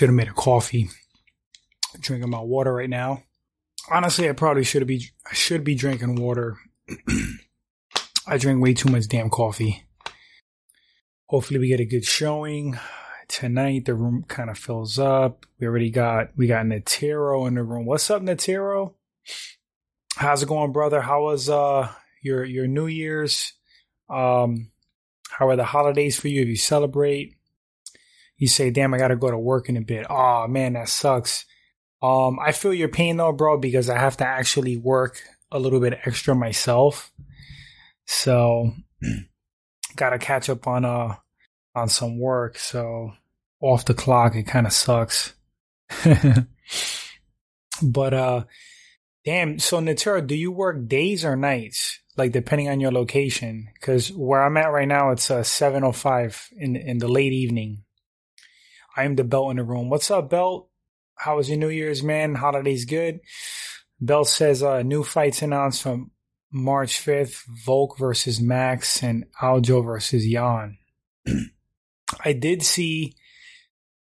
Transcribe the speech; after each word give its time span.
should 0.00 0.08
have 0.08 0.16
made 0.16 0.28
a 0.28 0.32
coffee. 0.32 0.88
Drinking 2.00 2.30
my 2.30 2.40
water 2.40 2.72
right 2.72 2.88
now. 2.88 3.22
Honestly, 3.90 4.30
I 4.30 4.32
probably 4.32 4.64
should 4.64 4.86
be 4.86 5.10
I 5.30 5.34
should 5.34 5.62
be 5.62 5.74
drinking 5.74 6.14
water. 6.14 6.56
I 8.26 8.38
drink 8.38 8.62
way 8.62 8.72
too 8.72 8.90
much 8.90 9.08
damn 9.08 9.28
coffee. 9.28 9.84
Hopefully 11.26 11.60
we 11.60 11.68
get 11.68 11.80
a 11.80 11.84
good 11.84 12.06
showing 12.06 12.78
tonight. 13.28 13.84
The 13.84 13.94
room 13.94 14.24
kind 14.26 14.48
of 14.48 14.56
fills 14.56 14.98
up. 14.98 15.44
We 15.58 15.66
already 15.66 15.90
got 15.90 16.30
we 16.34 16.46
got 16.46 16.64
Natero 16.64 17.46
in 17.46 17.56
the 17.56 17.62
room. 17.62 17.84
What's 17.84 18.10
up, 18.10 18.22
Natero? 18.22 18.94
How's 20.16 20.42
it 20.42 20.48
going, 20.48 20.72
brother? 20.72 21.02
How 21.02 21.24
was 21.24 21.50
uh 21.50 21.92
your 22.22 22.42
your 22.42 22.66
New 22.66 22.86
Year's? 22.86 23.52
Um 24.08 24.70
how 25.28 25.50
are 25.50 25.56
the 25.56 25.64
holidays 25.66 26.18
for 26.18 26.28
you 26.28 26.40
if 26.40 26.48
you 26.48 26.56
celebrate? 26.56 27.34
You 28.40 28.48
say, 28.48 28.70
damn, 28.70 28.94
I 28.94 28.98
gotta 28.98 29.16
go 29.16 29.30
to 29.30 29.38
work 29.38 29.68
in 29.68 29.76
a 29.76 29.82
bit. 29.82 30.06
Oh 30.08 30.48
man, 30.48 30.72
that 30.72 30.88
sucks. 30.88 31.44
Um, 32.02 32.38
I 32.40 32.52
feel 32.52 32.72
your 32.72 32.88
pain 32.88 33.18
though, 33.18 33.32
bro, 33.32 33.58
because 33.58 33.90
I 33.90 33.98
have 33.98 34.16
to 34.16 34.26
actually 34.26 34.78
work 34.78 35.20
a 35.52 35.58
little 35.58 35.78
bit 35.78 36.00
extra 36.06 36.34
myself. 36.34 37.12
So 38.06 38.72
gotta 39.96 40.18
catch 40.18 40.48
up 40.48 40.66
on 40.66 40.86
uh 40.86 41.16
on 41.74 41.90
some 41.90 42.18
work. 42.18 42.56
So 42.56 43.12
off 43.60 43.84
the 43.84 43.92
clock, 43.92 44.34
it 44.34 44.44
kind 44.44 44.66
of 44.66 44.72
sucks. 44.72 45.34
but 47.82 48.14
uh, 48.14 48.44
damn. 49.26 49.58
So 49.58 49.80
Natera, 49.80 50.26
do 50.26 50.34
you 50.34 50.50
work 50.50 50.88
days 50.88 51.26
or 51.26 51.36
nights? 51.36 51.98
Like 52.16 52.32
depending 52.32 52.70
on 52.70 52.80
your 52.80 52.90
location? 52.92 53.68
Because 53.74 54.10
where 54.10 54.42
I'm 54.42 54.56
at 54.56 54.72
right 54.72 54.88
now, 54.88 55.10
it's 55.10 55.30
uh 55.30 55.40
7:05 55.40 56.52
in 56.56 56.74
in 56.74 56.96
the 56.96 57.08
late 57.08 57.34
evening. 57.34 57.84
I 59.00 59.04
am 59.04 59.16
the 59.16 59.24
belt 59.24 59.50
in 59.50 59.56
the 59.56 59.64
room. 59.64 59.88
What's 59.88 60.10
up, 60.10 60.28
belt? 60.28 60.68
How 61.14 61.38
was 61.38 61.48
your 61.48 61.56
New 61.56 61.70
Year's, 61.70 62.02
man? 62.02 62.34
Holidays 62.34 62.84
good. 62.84 63.20
Belt 63.98 64.28
says 64.28 64.62
uh, 64.62 64.82
new 64.82 65.04
fights 65.04 65.40
announced 65.40 65.82
from 65.82 66.10
March 66.52 67.02
5th: 67.02 67.44
Volk 67.64 67.96
versus 67.98 68.42
Max 68.42 69.02
and 69.02 69.24
Aljo 69.40 69.82
versus 69.82 70.26
Jan. 70.30 70.76
I 72.24 72.34
did 72.34 72.62
see 72.62 73.14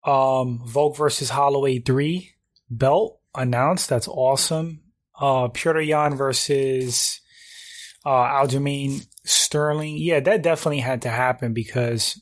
um, 0.03 0.63
Volk 0.65 0.97
versus 0.97 1.29
Holloway 1.29 1.79
3 1.79 2.33
belt 2.71 3.21
announced. 3.35 3.91
That's 3.91 4.09
awesome. 4.09 4.81
Uh, 5.15 5.49
Petr 5.49 5.87
Yan 5.87 6.15
versus 6.15 7.21
uh, 8.07 8.09
Aljamain 8.09 9.07
Sterling. 9.27 9.99
Yeah, 9.99 10.21
that 10.21 10.41
definitely 10.41 10.81
had 10.81 11.03
to 11.03 11.11
happen 11.11 11.53
because 11.53 12.19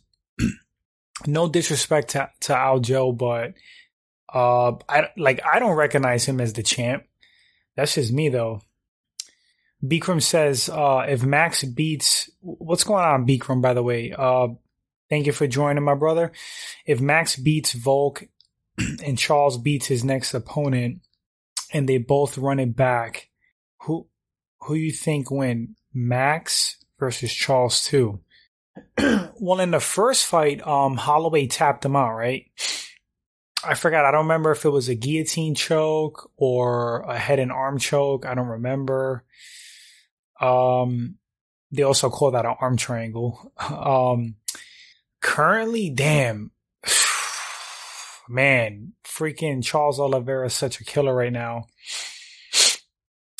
no 1.26 1.48
disrespect 1.48 2.10
to, 2.10 2.30
to 2.40 2.52
Aljo, 2.52 3.16
but 3.16 3.54
uh, 4.32 4.76
I 4.88 5.10
like 5.16 5.40
I 5.44 5.58
don't 5.58 5.76
recognize 5.76 6.24
him 6.24 6.40
as 6.40 6.52
the 6.52 6.62
champ. 6.62 7.04
That's 7.76 7.94
just 7.94 8.12
me 8.12 8.28
though. 8.28 8.60
Bikram 9.82 10.22
says, 10.22 10.70
uh, 10.70 11.04
if 11.06 11.24
Max 11.24 11.62
beats, 11.62 12.30
what's 12.40 12.84
going 12.84 13.04
on, 13.04 13.26
Bikram, 13.26 13.60
by 13.60 13.74
the 13.74 13.82
way? 13.82 14.14
Uh, 14.16 14.48
Thank 15.10 15.26
you 15.26 15.32
for 15.32 15.46
joining, 15.46 15.84
my 15.84 15.94
brother. 15.94 16.32
If 16.86 17.00
Max 17.00 17.36
beats 17.36 17.72
Volk 17.72 18.24
and 19.04 19.18
Charles 19.18 19.58
beats 19.58 19.86
his 19.86 20.02
next 20.02 20.34
opponent, 20.34 21.02
and 21.72 21.88
they 21.88 21.98
both 21.98 22.38
run 22.38 22.60
it 22.60 22.74
back, 22.74 23.28
who 23.82 24.08
who 24.60 24.74
you 24.74 24.92
think 24.92 25.30
win? 25.30 25.76
Max 25.92 26.78
versus 26.98 27.32
Charles 27.32 27.84
two. 27.84 28.20
well, 29.40 29.60
in 29.60 29.70
the 29.70 29.80
first 29.80 30.26
fight, 30.26 30.66
um, 30.66 30.96
Holloway 30.96 31.46
tapped 31.46 31.84
him 31.84 31.96
out, 31.96 32.14
right? 32.14 32.46
I 33.66 33.74
forgot. 33.74 34.04
I 34.04 34.10
don't 34.10 34.24
remember 34.24 34.50
if 34.50 34.64
it 34.64 34.70
was 34.70 34.88
a 34.88 34.94
guillotine 34.94 35.54
choke 35.54 36.30
or 36.36 37.00
a 37.00 37.18
head 37.18 37.38
and 37.38 37.50
arm 37.50 37.78
choke. 37.78 38.26
I 38.26 38.34
don't 38.34 38.48
remember. 38.48 39.24
Um, 40.40 41.16
they 41.70 41.82
also 41.82 42.10
call 42.10 42.32
that 42.32 42.46
an 42.46 42.54
arm 42.60 42.76
triangle. 42.76 43.52
Um, 43.70 44.36
currently, 45.20 45.90
damn, 45.90 46.50
man, 48.28 48.92
freaking 49.04 49.64
Charles 49.64 49.98
Oliveira 49.98 50.46
is 50.46 50.54
such 50.54 50.80
a 50.80 50.84
killer 50.84 51.14
right 51.14 51.32
now. 51.32 51.66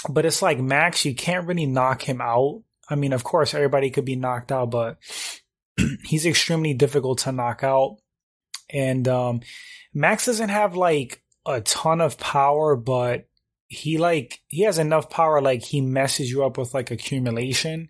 But 0.08 0.26
it's 0.26 0.42
like 0.42 0.58
Max, 0.58 1.04
you 1.04 1.14
can't 1.14 1.46
really 1.46 1.66
knock 1.66 2.02
him 2.02 2.20
out. 2.20 2.62
I 2.88 2.94
mean, 2.94 3.12
of 3.12 3.24
course, 3.24 3.54
everybody 3.54 3.90
could 3.90 4.04
be 4.04 4.16
knocked 4.16 4.52
out, 4.52 4.70
but 4.70 4.98
he's 6.04 6.26
extremely 6.26 6.74
difficult 6.74 7.18
to 7.20 7.32
knock 7.32 7.62
out. 7.62 7.98
And 8.70 9.06
um, 9.08 9.40
Max 9.92 10.26
doesn't 10.26 10.48
have 10.48 10.76
like 10.76 11.22
a 11.46 11.60
ton 11.60 12.00
of 12.00 12.18
power, 12.18 12.76
but 12.76 13.28
he 13.66 13.98
like 13.98 14.40
he 14.48 14.62
has 14.62 14.78
enough 14.78 15.10
power 15.10 15.40
like 15.40 15.62
he 15.62 15.80
messes 15.80 16.30
you 16.30 16.44
up 16.44 16.58
with 16.58 16.74
like 16.74 16.90
accumulation 16.90 17.88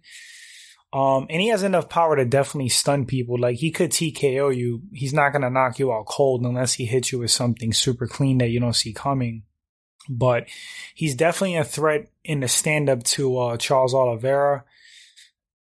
um, 0.94 1.26
and 1.28 1.42
he 1.42 1.48
has 1.48 1.64
enough 1.64 1.88
power 1.88 2.14
to 2.14 2.24
definitely 2.24 2.68
stun 2.68 3.04
people. 3.04 3.36
Like 3.36 3.56
he 3.56 3.72
could 3.72 3.90
TKO 3.90 4.56
you. 4.56 4.82
He's 4.92 5.12
not 5.12 5.32
gonna 5.32 5.50
knock 5.50 5.80
you 5.80 5.92
out 5.92 6.06
cold 6.06 6.42
unless 6.42 6.74
he 6.74 6.86
hits 6.86 7.10
you 7.10 7.18
with 7.18 7.32
something 7.32 7.72
super 7.72 8.06
clean 8.06 8.38
that 8.38 8.50
you 8.50 8.60
don't 8.60 8.76
see 8.76 8.92
coming. 8.92 9.42
But 10.08 10.46
he's 10.94 11.16
definitely 11.16 11.56
a 11.56 11.64
threat 11.64 12.10
in 12.22 12.40
the 12.40 12.48
stand 12.48 12.88
up 12.88 13.02
to 13.04 13.38
uh, 13.38 13.56
Charles 13.56 13.92
Oliveira. 13.92 14.64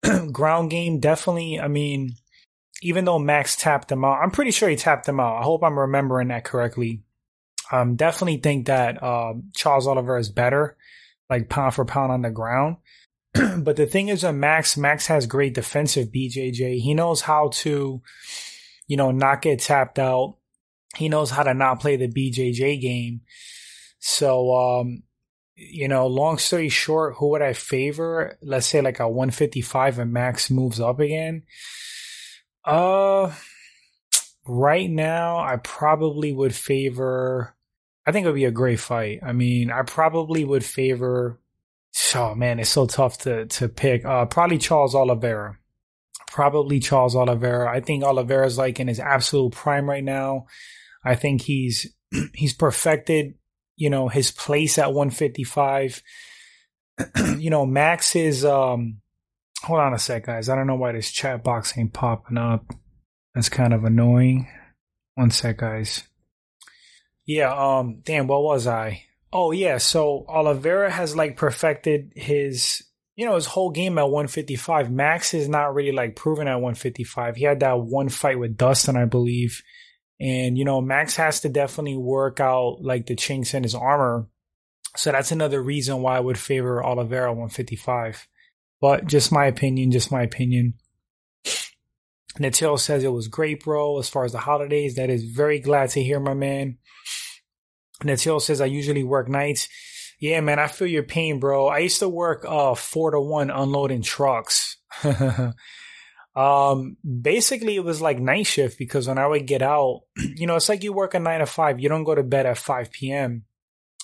Ground 0.33 0.71
game, 0.71 1.01
definitely. 1.01 1.61
I 1.61 1.69
mean, 1.69 2.17
even 2.83 3.05
though 3.05 3.19
Max 3.19 3.57
tapped 3.57 3.91
him 3.91 4.05
out, 4.05 4.21
I'm 4.23 4.31
pretty 4.31 4.51
sure 4.51 4.69
he 4.69 4.77
tapped 4.77 5.09
him 5.09 5.21
out. 5.21 5.39
I 5.39 5.43
hope 5.43 5.63
I'm 5.63 5.79
remembering 5.79 6.29
that 6.29 6.45
correctly. 6.45 7.03
Um, 7.71 7.97
definitely 7.97 8.39
think 8.39 8.67
that 8.67 9.03
uh, 9.03 9.35
Charles 9.55 9.87
Oliver 9.87 10.19
is 10.19 10.29
better, 10.29 10.77
like 11.29 11.49
pound 11.49 11.75
for 11.75 11.85
pound 11.85 12.13
on 12.13 12.23
the 12.23 12.31
ground. 12.31 12.77
but 13.59 13.77
the 13.77 13.87
thing 13.87 14.09
is, 14.09 14.25
uh, 14.25 14.33
Max, 14.33 14.77
Max 14.77 15.07
has 15.07 15.27
great 15.27 15.55
defensive 15.55 16.09
BJJ. 16.09 16.81
He 16.81 16.95
knows 16.95 17.23
how 17.23 17.49
to, 17.55 18.03
you 18.87 18.97
know, 18.97 19.11
not 19.11 19.43
get 19.43 19.61
tapped 19.61 19.99
out. 19.99 20.37
He 20.97 21.09
knows 21.09 21.31
how 21.31 21.43
to 21.43 21.55
not 21.55 21.81
play 21.81 21.97
the 21.97 22.09
BJJ 22.09 22.81
game. 22.81 23.23
So, 23.99 24.55
um, 24.55 25.03
you 25.57 25.89
know, 25.89 26.07
long 26.07 26.39
story 26.39 26.69
short, 26.69 27.17
who 27.17 27.31
would 27.31 27.43
I 27.43 27.53
favor? 27.53 28.39
Let's 28.43 28.67
say 28.67 28.81
like 28.81 29.01
a 29.01 29.09
155 29.09 29.99
and 29.99 30.13
Max 30.13 30.51
moves 30.51 30.81
up 30.81 31.01
again. 31.01 31.43
Uh, 32.65 33.33
right 34.47 34.91
now, 34.91 35.39
I 35.39 35.57
probably 35.57 36.33
would 36.33 36.55
favor. 36.55 37.55
I 38.07 38.13
think 38.13 38.25
it 38.25 38.29
would 38.29 38.37
be 38.37 38.45
a 38.45 38.51
great 38.51 38.81
fight. 38.81 39.21
I 39.25 39.33
mean, 39.33 39.71
I 39.71 39.83
probably 39.83 40.45
would 40.45 40.65
favor 40.65 41.41
Oh 42.15 42.35
man, 42.35 42.61
it's 42.61 42.71
so 42.71 42.87
tough 42.87 43.19
to 43.19 43.47
to 43.47 43.69
pick. 43.69 44.05
Uh, 44.05 44.27
probably 44.27 44.59
Charles 44.59 44.95
Oliveira. 44.95 45.59
Probably 46.31 46.79
Charles 46.79 47.17
Oliveira. 47.17 47.71
I 47.71 47.81
think 47.81 48.05
Oliveira's 48.05 48.59
like 48.59 48.79
in 48.79 48.89
his 48.89 49.01
absolute 49.01 49.53
prime 49.53 49.89
right 49.89 50.05
now. 50.05 50.47
I 51.05 51.15
think 51.15 51.43
he's 51.43 51.95
he's 52.35 52.53
perfected, 52.55 53.35
you 53.77 53.91
know, 53.91 54.09
his 54.09 54.31
place 54.31 54.79
at 54.79 54.93
155. 54.93 56.03
you 57.39 57.51
know, 57.51 57.67
Max 57.67 58.17
is 58.17 58.45
um 58.45 59.01
hold 59.63 59.81
on 59.81 59.95
a 59.95 59.99
sec, 59.99 60.27
guys. 60.27 60.49
I 60.49 60.57
don't 60.57 60.67
know 60.67 60.77
why 60.77 60.93
this 60.93 61.11
chat 61.11 61.45
box 61.45 61.77
ain't 61.77 61.93
popping 61.93 62.39
up. 62.39 62.73
That's 63.35 63.49
kind 63.49 63.75
of 63.75 63.85
annoying. 63.85 64.49
One 65.15 65.31
sec, 65.31 65.59
guys. 65.59 66.05
Yeah, 67.27 67.53
um, 67.53 68.03
damn, 68.05 68.29
what 68.29 68.43
was 68.43 68.67
I? 68.67 69.03
Oh 69.33 69.51
yeah, 69.51 69.79
so 69.79 70.25
Oliveira 70.29 70.91
has 70.91 71.17
like 71.17 71.37
perfected 71.37 72.13
his 72.15 72.85
you 73.17 73.27
know 73.27 73.35
his 73.35 73.47
whole 73.47 73.71
game 73.71 73.99
at 73.99 74.05
155. 74.05 74.91
Max 74.91 75.35
is 75.35 75.49
not 75.49 75.75
really 75.75 75.93
like 75.93 76.17
proven 76.17 76.49
at 76.49 76.57
155. 76.57 77.37
He 77.37 77.45
had 77.45 77.61
that 77.61 77.81
one 77.81 78.09
fight 78.09 78.39
with 78.39 78.57
Dustin, 78.57 78.97
I 78.97 79.07
believe, 79.07 79.63
and 80.21 80.57
you 80.57 80.65
know 80.65 80.81
Max 80.81 81.17
has 81.17 81.41
to 81.41 81.49
definitely 81.49 81.97
work 81.97 82.41
out 82.41 82.79
like 82.81 83.07
the 83.07 83.17
chinks 83.17 83.55
in 83.55 83.63
his 83.63 83.75
armor. 83.75 84.27
So 84.97 85.13
that's 85.13 85.33
another 85.33 85.63
reason 85.63 86.01
why 86.01 86.17
I 86.17 86.21
would 86.21 86.39
favor 86.39 86.83
Oliveira 86.83 87.31
155. 87.31 88.27
But 88.81 89.07
just 89.07 89.33
my 89.33 89.47
opinion, 89.47 89.91
just 89.91 90.11
my 90.11 90.23
opinion. 90.23 90.75
Natil 92.39 92.79
says 92.79 93.03
it 93.03 93.13
was 93.13 93.29
great, 93.29 93.65
bro. 93.65 93.99
As 93.99 94.09
far 94.09 94.25
as 94.25 94.33
the 94.33 94.39
holidays, 94.39 94.97
that 94.97 95.11
is 95.11 95.25
very 95.25 95.59
glad 95.59 95.91
to 95.91 96.03
hear, 96.03 96.21
my 96.21 96.35
man. 96.35 96.79
Natil 98.03 98.41
says 98.41 98.61
I 98.61 98.67
usually 98.67 99.05
work 99.05 99.29
nights. 99.29 99.69
Yeah, 100.19 100.41
man, 100.41 100.59
I 100.59 100.67
feel 100.67 100.89
your 100.89 101.03
pain, 101.03 101.41
bro. 101.41 101.69
I 101.69 101.79
used 101.79 101.99
to 102.01 102.09
work 102.09 102.45
uh 102.47 102.75
four 102.75 103.11
to 103.11 103.21
one 103.21 103.51
unloading 103.51 104.03
trucks. 104.03 104.77
um 106.37 106.99
basically 107.23 107.77
it 107.77 107.85
was 107.85 108.01
like 108.03 108.19
night 108.21 108.47
shift 108.47 108.79
because 108.79 109.09
when 109.09 109.19
I 109.19 109.27
would 109.27 109.47
get 109.47 109.63
out, 109.63 110.03
you 110.17 110.47
know, 110.47 110.57
it's 110.57 110.69
like 110.69 110.83
you 110.85 110.93
work 110.93 111.15
a 111.15 111.21
nine 111.21 111.41
to 111.41 111.47
five, 111.47 111.81
you 111.81 111.89
don't 111.89 112.05
go 112.05 112.15
to 112.15 112.23
bed 112.23 112.47
at 112.47 112.59
five 112.59 112.91
PM. 112.91 113.45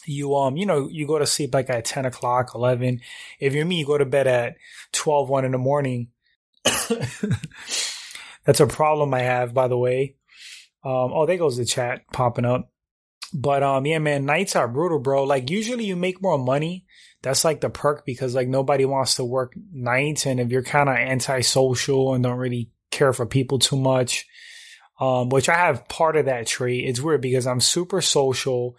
You 0.07 0.35
um, 0.37 0.57
you 0.57 0.67
know, 0.67 0.89
you 0.89 1.07
go 1.07 1.19
to 1.19 1.27
sleep 1.27 1.55
like 1.55 1.71
at 1.71 1.85
ten 1.85 2.07
o'clock, 2.07 2.55
eleven. 2.55 3.01
If 3.39 3.55
you're 3.55 3.67
me, 3.67 3.79
you 3.81 3.87
go 3.87 3.99
to 3.99 4.05
bed 4.05 4.27
at 4.27 4.57
12, 4.93 5.29
1 5.29 5.45
in 5.45 5.53
the 5.53 5.59
morning. 5.59 6.09
That's 6.65 8.61
a 8.61 8.67
problem 8.67 9.15
I 9.15 9.21
have, 9.21 9.55
by 9.55 9.69
the 9.69 9.79
way. 9.79 10.17
Um, 10.85 11.13
oh, 11.13 11.27
there 11.27 11.37
goes 11.37 11.57
the 11.57 11.65
chat 11.65 12.03
popping 12.13 12.45
up. 12.45 12.71
But 13.33 13.63
um, 13.63 13.87
yeah, 13.87 13.99
man, 13.99 14.27
nights 14.27 14.57
are 14.57 14.69
brutal, 14.69 14.99
bro. 14.99 15.25
Like 15.25 15.49
usually 15.51 15.85
you 15.85 15.97
make 15.97 16.21
more 16.21 16.39
money. 16.39 16.85
That's 17.23 17.45
like 17.45 17.61
the 17.61 17.71
perk 17.71 18.05
because 18.05 18.35
like 18.35 18.49
nobody 18.49 18.85
wants 18.85 19.17
to 19.17 19.25
work 19.25 19.55
nights, 19.73 20.27
and 20.27 20.41
if 20.41 20.51
you're 20.51 20.63
kind 20.63 20.89
of 20.89 20.97
antisocial 20.97 22.15
and 22.15 22.23
don't 22.25 22.39
really 22.39 22.71
care 22.91 23.13
for 23.13 23.27
people 23.27 23.59
too 23.59 23.77
much, 23.77 24.27
um, 25.01 25.31
which 25.31 25.49
I 25.49 25.55
have 25.55 25.89
part 25.89 26.17
of 26.17 26.27
that 26.27 26.47
trait. 26.47 26.89
It's 26.89 27.01
weird 27.01 27.23
because 27.23 27.47
I'm 27.47 27.61
super 27.61 28.01
social. 28.01 28.77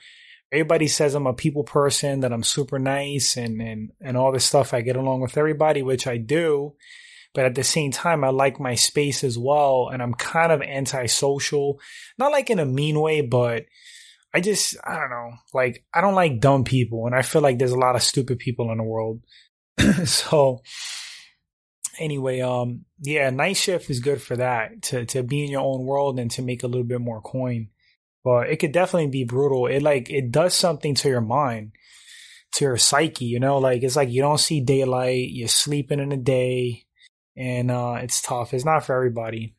Everybody 0.51 0.88
says 0.88 1.16
I'm 1.16 1.28
a 1.28 1.34
people 1.34 1.63
person, 1.63 2.22
that 2.22 2.31
I'm 2.31 2.44
super 2.44 2.80
nice 2.80 3.36
and, 3.36 3.62
and, 3.62 3.92
and 4.00 4.16
all 4.16 4.31
this 4.31 4.46
stuff. 4.46 4.74
I 4.74 4.81
get 4.81 4.96
along 4.96 5.22
with 5.22 5.38
everybody, 5.38 5.81
which 5.81 6.07
I 6.07 6.18
do. 6.18 6.75
But 7.34 7.46
at 7.46 7.56
the 7.56 7.63
same 7.63 7.92
time, 7.92 8.24
I 8.24 8.30
like 8.30 8.60
my 8.60 8.75
space 8.75 9.24
as 9.24 9.38
well. 9.38 9.89
And 9.92 10.01
I'm 10.04 10.13
kind 10.13 10.51
of 10.51 10.62
antisocial, 10.62 11.80
not 12.19 12.31
like 12.31 12.51
in 12.51 12.60
a 12.60 12.66
mean 12.66 13.00
way, 13.00 13.22
but 13.22 13.66
I 14.33 14.41
just, 14.41 14.75
I 14.83 14.95
don't 14.95 15.09
know. 15.09 15.33
Like, 15.53 15.85
I 15.94 16.01
don't 16.01 16.15
like 16.15 16.39
dumb 16.39 16.63
people. 16.63 17.06
And 17.06 17.15
I 17.15 17.21
feel 17.21 17.41
like 17.41 17.59
there's 17.59 17.71
a 17.71 17.77
lot 17.77 17.95
of 17.95 18.01
stupid 18.03 18.39
people 18.39 18.71
in 18.71 18.77
the 18.77 18.83
world. 18.83 19.21
so, 20.06 20.62
anyway, 22.00 22.41
um, 22.41 22.85
yeah, 23.00 23.30
night 23.30 23.57
shift 23.57 23.89
is 23.89 24.00
good 24.00 24.21
for 24.21 24.35
that 24.38 24.81
to 24.83 25.06
to 25.07 25.24
be 25.24 25.44
in 25.44 25.51
your 25.51 25.62
own 25.62 25.85
world 25.85 26.19
and 26.19 26.31
to 26.31 26.41
make 26.41 26.63
a 26.63 26.68
little 26.68 26.83
bit 26.83 27.01
more 27.01 27.21
coin. 27.21 27.69
But 28.24 28.50
it 28.50 28.57
could 28.57 28.71
definitely 28.71 29.09
be 29.09 29.25
brutal. 29.25 29.68
It 29.68 29.81
like 29.81 30.09
it 30.09 30.31
does 30.31 30.53
something 30.53 30.95
to 30.95 31.09
your 31.09 31.21
mind, 31.21 31.74
to 32.53 32.65
your 32.65 32.77
psyche. 32.77 33.25
You 33.25 33.39
know, 33.39 33.57
like 33.57 33.83
it's 33.83 33.95
like 33.95 34.09
you 34.09 34.21
don't 34.21 34.39
see 34.39 34.62
daylight. 34.62 35.29
You're 35.29 35.47
sleeping 35.47 36.00
in 36.00 36.09
the 36.09 36.18
day, 36.18 36.86
and 37.36 37.69
uh, 37.69 37.97
it's 38.01 38.21
tough. 38.21 38.53
It's 38.53 38.65
not 38.65 38.86
for 38.86 38.95
everybody. 38.95 39.56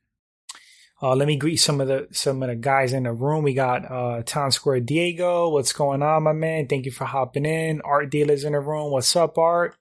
Uh, 1.05 1.15
let 1.15 1.29
me 1.29 1.37
greet 1.37 1.57
some 1.57 1.83
of 1.83 1.89
the 1.89 2.09
some 2.13 2.43
of 2.43 2.49
the 2.49 2.55
guys 2.55 2.95
in 2.95 3.03
the 3.03 3.13
room. 3.13 3.45
We 3.45 3.53
got 3.53 3.85
uh, 3.93 4.23
Town 4.23 4.51
Square 4.51 4.81
Diego. 4.81 5.51
What's 5.51 5.75
going 5.75 6.03
on, 6.03 6.23
my 6.23 6.33
man? 6.33 6.67
Thank 6.67 6.87
you 6.87 6.93
for 6.93 7.05
hopping 7.05 7.45
in. 7.45 7.83
Art 7.83 8.09
dealers 8.09 8.43
in 8.43 8.55
the 8.55 8.61
room. 8.61 8.91
What's 8.91 9.15
up, 9.15 9.37
Art? 9.37 9.77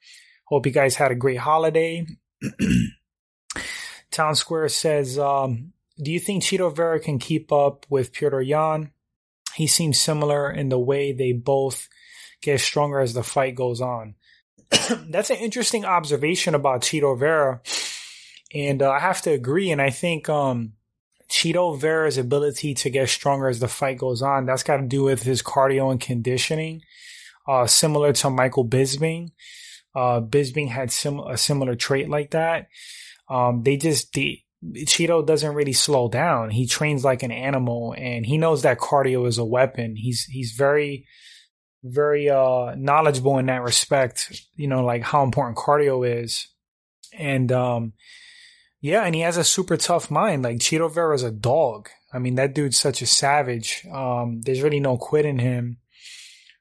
Hope 0.48 0.66
you 0.66 0.74
guys 0.74 0.96
had 0.96 1.12
a 1.12 1.16
great 1.16 1.38
holiday. 1.38 2.06
Town 4.12 4.36
Square 4.36 4.68
says, 4.68 5.18
um, 5.18 5.72
"Do 5.98 6.12
you 6.12 6.20
think 6.20 6.44
Chito 6.44 6.76
Vera 6.76 7.00
can 7.00 7.20
keep 7.20 7.54
up 7.54 7.86
with 7.90 8.12
Petr 8.12 8.46
Yan? 8.46 8.92
He 9.56 9.66
seems 9.66 9.98
similar 9.98 10.52
in 10.52 10.68
the 10.68 10.80
way 10.80 11.14
they 11.14 11.32
both 11.32 11.88
get 12.42 12.60
stronger 12.60 13.00
as 13.00 13.14
the 13.14 13.24
fight 13.24 13.56
goes 13.56 13.80
on." 13.80 14.16
That's 15.08 15.30
an 15.30 15.38
interesting 15.38 15.86
observation 15.86 16.54
about 16.54 16.82
Chito 16.82 17.18
Vera, 17.18 17.62
and 18.54 18.82
uh, 18.82 18.92
I 18.92 19.00
have 19.00 19.22
to 19.22 19.32
agree. 19.32 19.72
And 19.72 19.82
I 19.82 19.90
think 19.90 20.28
um, 20.28 20.74
Chito 21.34 21.76
Vera's 21.76 22.20
ability 22.20 22.76
to 22.76 22.92
get 22.92 23.10
stronger 23.10 23.48
as 23.48 23.60
the 23.60 23.68
fight 23.68 23.98
goes 23.98 24.22
on 24.22 24.46
that's 24.46 24.62
got 24.62 24.78
to 24.78 24.86
do 24.86 25.02
with 25.02 25.24
his 25.24 25.42
cardio 25.42 25.90
and 25.90 26.00
conditioning, 26.00 26.84
uh, 27.48 27.66
similar 27.66 28.14
to 28.14 28.30
Michael 28.30 28.68
Bisping. 28.68 29.32
Uh, 29.96 30.22
Bisping 30.22 30.70
had 30.70 30.92
sim- 30.92 31.20
a 31.20 31.36
similar 31.36 31.74
trait 31.74 32.08
like 32.08 32.32
that. 32.32 32.68
Um, 33.28 33.64
they 33.64 33.78
just, 33.78 34.14
the, 34.14 34.40
Chito 34.64 35.26
doesn't 35.26 35.56
really 35.56 35.74
slow 35.74 36.08
down. 36.08 36.52
He 36.52 36.68
trains 36.68 37.04
like 37.04 37.24
an 37.24 37.32
animal 37.32 37.96
and 37.98 38.26
he 38.26 38.38
knows 38.38 38.62
that 38.62 38.78
cardio 38.78 39.28
is 39.28 39.40
a 39.40 39.44
weapon. 39.44 39.96
He's, 39.96 40.26
he's 40.26 40.52
very, 40.52 41.08
very, 41.84 42.30
uh, 42.30 42.76
knowledgeable 42.78 43.40
in 43.40 43.48
that 43.48 43.64
respect, 43.64 44.40
you 44.56 44.68
know, 44.68 44.86
like 44.86 45.02
how 45.02 45.24
important 45.24 45.58
cardio 45.58 46.24
is. 46.24 46.48
And, 47.12 47.52
um, 47.52 47.94
yeah, 48.84 49.04
and 49.04 49.16
he 49.16 49.22
has 49.22 49.38
a 49.38 49.46
super 49.46 49.78
tough 49.78 50.12
mind. 50.12 50.44
Like 50.44 50.58
Chito 50.58 50.94
Vera's 50.94 51.24
a 51.24 51.32
dog. 51.32 51.88
I 52.12 52.20
mean, 52.20 52.36
that 52.36 52.54
dude's 52.54 52.78
such 52.78 53.02
a 53.02 53.06
savage. 53.08 53.88
Um, 53.90 54.42
there's 54.42 54.62
really 54.62 54.82
no 54.82 54.98
quit 54.98 55.26
in 55.26 55.40
him. 55.40 55.78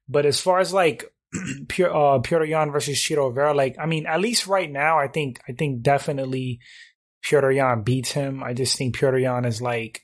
But 0.09 0.25
as 0.25 0.41
far 0.41 0.61
as 0.61 0.73
like 0.73 1.13
Pure 1.69 1.91
uh 1.91 2.21
Petr 2.21 2.49
Yan 2.49 2.71
versus 2.71 2.97
Chito 2.97 3.35
Vera. 3.35 3.53
Like, 3.53 3.75
I 3.77 3.87
mean, 3.87 4.07
at 4.07 4.21
least 4.21 4.47
right 4.47 4.71
now, 4.71 5.01
I 5.01 5.09
think 5.09 5.41
I 5.49 5.53
think 5.53 5.83
definitely 5.83 6.61
Petr 7.25 7.53
Yan 7.57 7.83
beats 7.83 8.13
him. 8.13 8.41
I 8.41 8.55
just 8.55 8.79
think 8.79 8.97
Petr 8.97 9.21
Yan 9.21 9.45
is 9.45 9.61
like 9.61 10.03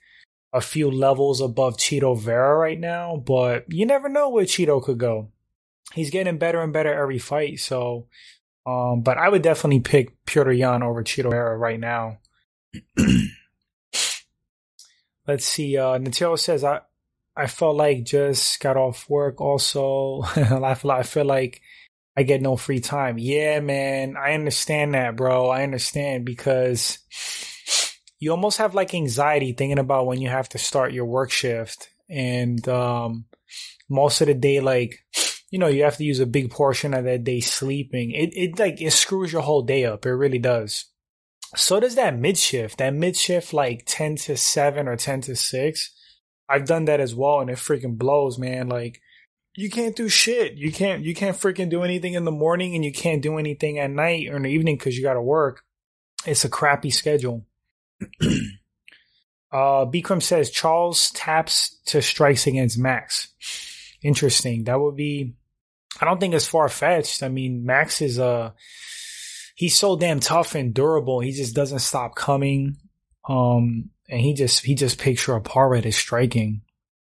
a 0.53 0.61
few 0.61 0.91
levels 0.91 1.41
above 1.41 1.77
Chito 1.77 2.19
Vera 2.19 2.57
right 2.57 2.81
now, 2.81 3.17
but 3.17 3.65
you 3.69 3.87
never 3.87 4.09
know 4.09 4.29
where 4.29 4.45
Chito 4.45 4.83
could 4.83 4.99
go. 4.99 5.31
He's 5.93 6.11
getting 6.11 6.39
better 6.39 6.61
and 6.61 6.73
better 6.73 6.93
every 6.93 7.19
fight, 7.21 7.61
so 7.61 8.09
um, 8.69 9.01
but 9.01 9.17
I 9.17 9.31
would 9.31 9.41
definitely 9.41 9.81
pick 9.81 10.25
Petr 10.27 10.57
Yan 10.57 10.83
over 10.83 11.03
Chito 11.03 11.31
Vera 11.31 11.57
right 11.57 11.81
now. 11.81 12.19
Let's 15.27 15.47
see. 15.47 15.79
Uh, 15.79 15.99
Natero 15.99 16.39
says 16.39 16.65
I 16.65 16.83
I 17.35 17.47
felt 17.47 17.77
like 17.77 18.05
just 18.05 18.61
got 18.61 18.77
off 18.77 19.09
work. 19.09 19.41
Also, 19.41 20.21
I 20.37 20.75
feel 20.75 20.91
I 20.91 21.03
feel 21.03 21.25
like 21.25 21.63
I 22.15 22.25
get 22.25 22.43
no 22.43 22.57
free 22.57 22.81
time. 22.81 23.17
Yeah, 23.17 23.61
man, 23.61 24.17
I 24.19 24.35
understand 24.35 24.93
that, 24.93 25.17
bro. 25.17 25.49
I 25.49 25.63
understand 25.63 26.27
because 26.27 26.99
you 28.19 28.33
almost 28.33 28.59
have 28.59 28.75
like 28.75 28.93
anxiety 28.93 29.55
thinking 29.55 29.79
about 29.79 30.07
when 30.07 30.21
you 30.21 30.29
have 30.29 30.51
to 30.51 30.59
start 30.59 30.93
your 30.93 31.07
work 31.07 31.31
shift, 31.31 31.89
and 32.11 32.69
um, 32.69 33.25
most 33.89 34.21
of 34.21 34.27
the 34.27 34.35
day, 34.35 34.61
like 34.61 35.03
you 35.51 35.59
know, 35.59 35.67
you 35.67 35.85
have 35.85 35.97
to 35.97 36.05
use 36.05 36.21
a 36.21 36.27
big 36.27 36.51
portion 36.51 36.95
of 36.95 37.05
that 37.05 37.25
day 37.25 37.41
sleeping. 37.41 38.11
It 38.13 38.31
it 38.35 38.59
like 38.59 38.81
it 38.81 38.93
screws 38.93 39.33
your 39.33 39.43
whole 39.43 39.63
day 39.63 39.85
up. 39.85 40.07
It 40.07 40.13
really 40.13 40.39
does. 40.39 40.87
So 41.57 41.81
does 41.81 41.95
that 41.95 42.19
mid 42.19 42.37
shift. 42.37 42.79
That 42.79 42.95
mid 42.95 43.17
shift, 43.17 43.53
like 43.53 43.85
ten 43.87 44.17
to 44.17 44.37
seven 44.37 44.89
or 44.89 44.97
ten 44.97 45.21
to 45.23 45.35
six 45.35 45.93
I've 46.49 46.65
done 46.65 46.87
that 46.87 47.01
as 47.01 47.15
well, 47.15 47.41
and 47.41 47.51
it 47.51 47.59
freaking 47.59 47.99
blows, 47.99 48.39
man. 48.39 48.69
Like 48.69 49.01
you 49.55 49.69
can't 49.69 49.95
do 49.95 50.09
shit. 50.09 50.55
You 50.55 50.73
can't 50.73 51.05
you 51.05 51.15
can't 51.15 51.37
freaking 51.37 51.69
do 51.69 51.83
anything 51.83 52.15
in 52.15 52.25
the 52.25 52.33
morning, 52.33 52.75
and 52.75 52.85
you 52.85 52.93
can't 52.93 53.23
do 53.23 53.39
anything 53.39 53.79
at 53.79 53.91
night 53.91 54.29
or 54.29 54.37
in 54.37 54.43
the 54.43 54.51
evening 54.51 54.77
because 54.77 54.97
you 54.97 55.03
got 55.03 55.15
to 55.15 55.23
work. 55.23 55.63
It's 56.27 56.45
a 56.45 56.49
crappy 56.49 56.91
schedule. 56.91 57.45
uh, 58.23 58.27
Bikram 59.53 60.23
says 60.23 60.51
Charles 60.51 61.11
taps 61.11 61.77
to 61.87 62.01
strikes 62.01 62.47
against 62.47 62.79
Max. 62.79 63.29
Interesting. 64.03 64.65
That 64.65 64.81
would 64.81 64.97
be. 64.97 65.35
I 66.01 66.05
don't 66.05 66.21
think 66.21 66.35
it's 66.35 66.47
far 66.47 66.69
fetched. 66.69 67.23
I 67.23 67.29
mean, 67.29 67.65
Max 67.65 68.01
is 68.01 68.19
uh 68.19 68.53
he's 69.55 69.77
so 69.77 69.97
damn 69.97 70.21
tough 70.21 70.55
and 70.55 70.73
durable. 70.73 71.21
He 71.21 71.33
just 71.33 71.55
doesn't 71.55 71.81
stop 71.81 72.15
coming. 72.15 72.77
Um, 73.29 73.91
and 74.09 74.21
he 74.21 74.35
just 74.35 74.65
he 74.65 74.75
just 74.75 74.99
picks 74.99 75.27
her 75.27 75.35
apart 75.35 75.85
his 75.85 75.97
striking. 75.97 76.63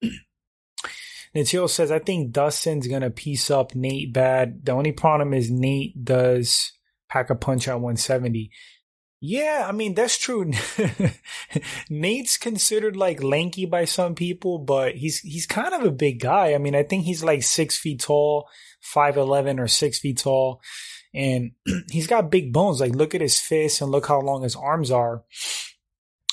Natio 1.35 1.69
says, 1.69 1.91
I 1.91 1.99
think 1.99 2.31
Dustin's 2.31 2.87
gonna 2.87 3.11
piece 3.11 3.49
up 3.49 3.75
Nate 3.75 4.11
bad. 4.11 4.65
The 4.65 4.73
only 4.73 4.91
problem 4.91 5.33
is 5.33 5.49
Nate 5.49 6.03
does 6.03 6.73
pack 7.09 7.29
a 7.29 7.35
punch 7.35 7.67
at 7.67 7.75
170. 7.75 8.51
Yeah, 9.23 9.65
I 9.67 9.71
mean 9.71 9.93
that's 9.93 10.17
true. 10.17 10.51
Nate's 11.89 12.37
considered 12.37 12.97
like 12.97 13.21
lanky 13.21 13.65
by 13.67 13.85
some 13.85 14.15
people, 14.15 14.57
but 14.57 14.95
he's 14.95 15.19
he's 15.19 15.45
kind 15.45 15.73
of 15.75 15.83
a 15.83 15.91
big 15.91 16.19
guy. 16.19 16.55
I 16.55 16.57
mean, 16.57 16.75
I 16.75 16.81
think 16.83 17.03
he's 17.03 17.23
like 17.23 17.43
six 17.43 17.77
feet 17.77 17.99
tall, 17.99 18.49
five 18.79 19.17
eleven 19.17 19.59
or 19.59 19.67
six 19.67 19.99
feet 19.99 20.17
tall, 20.17 20.59
and 21.13 21.51
he's 21.91 22.07
got 22.07 22.31
big 22.31 22.51
bones. 22.51 22.81
Like 22.81 22.95
look 22.95 23.13
at 23.13 23.21
his 23.21 23.39
fists 23.39 23.79
and 23.79 23.91
look 23.91 24.07
how 24.07 24.19
long 24.19 24.41
his 24.41 24.55
arms 24.55 24.89
are 24.89 25.23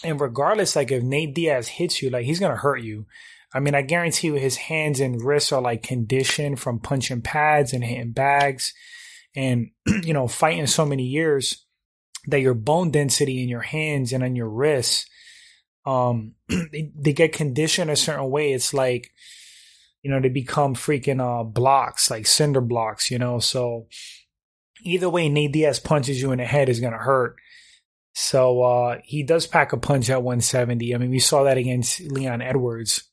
and 0.04 0.20
regardless, 0.20 0.76
like 0.76 0.90
if 0.90 1.02
Nate 1.02 1.34
Diaz 1.34 1.68
hits 1.68 2.02
you, 2.02 2.10
like 2.10 2.24
he's 2.24 2.40
gonna 2.40 2.56
hurt 2.56 2.82
you. 2.82 3.06
I 3.52 3.60
mean, 3.60 3.74
I 3.74 3.82
guarantee 3.82 4.28
you 4.28 4.34
his 4.34 4.56
hands 4.56 5.00
and 5.00 5.22
wrists 5.22 5.52
are 5.52 5.62
like 5.62 5.82
conditioned 5.82 6.60
from 6.60 6.80
punching 6.80 7.22
pads 7.22 7.72
and 7.72 7.82
hitting 7.82 8.12
bags 8.12 8.74
and, 9.34 9.70
you 10.04 10.12
know, 10.12 10.28
fighting 10.28 10.66
so 10.66 10.84
many 10.84 11.04
years 11.04 11.64
that 12.28 12.40
your 12.40 12.54
bone 12.54 12.90
density 12.90 13.42
in 13.42 13.48
your 13.48 13.62
hands 13.62 14.12
and 14.12 14.22
on 14.22 14.36
your 14.36 14.48
wrists, 14.48 15.06
um, 15.86 16.34
they, 16.48 16.90
they 16.94 17.12
get 17.12 17.32
conditioned 17.32 17.90
a 17.90 17.96
certain 17.96 18.30
way. 18.30 18.52
It's 18.52 18.72
like, 18.72 19.10
you 20.02 20.10
know, 20.10 20.20
they 20.20 20.28
become 20.28 20.74
freaking, 20.74 21.20
uh, 21.20 21.44
blocks, 21.44 22.10
like 22.10 22.26
cinder 22.26 22.60
blocks, 22.60 23.10
you 23.10 23.18
know, 23.18 23.38
so 23.38 23.86
either 24.82 25.10
way, 25.10 25.28
Nate 25.28 25.52
Diaz 25.52 25.80
punches 25.80 26.20
you 26.20 26.32
in 26.32 26.38
the 26.38 26.44
head 26.44 26.68
is 26.68 26.80
to 26.80 26.90
hurt. 26.90 27.36
So 28.14 28.62
uh, 28.62 28.98
he 29.04 29.22
does 29.22 29.46
pack 29.46 29.72
a 29.72 29.76
punch 29.76 30.10
at 30.10 30.22
170. 30.22 30.94
I 30.94 30.98
mean, 30.98 31.10
we 31.10 31.20
saw 31.20 31.44
that 31.44 31.56
against 31.56 32.00
Leon 32.00 32.42
Edwards. 32.42 33.07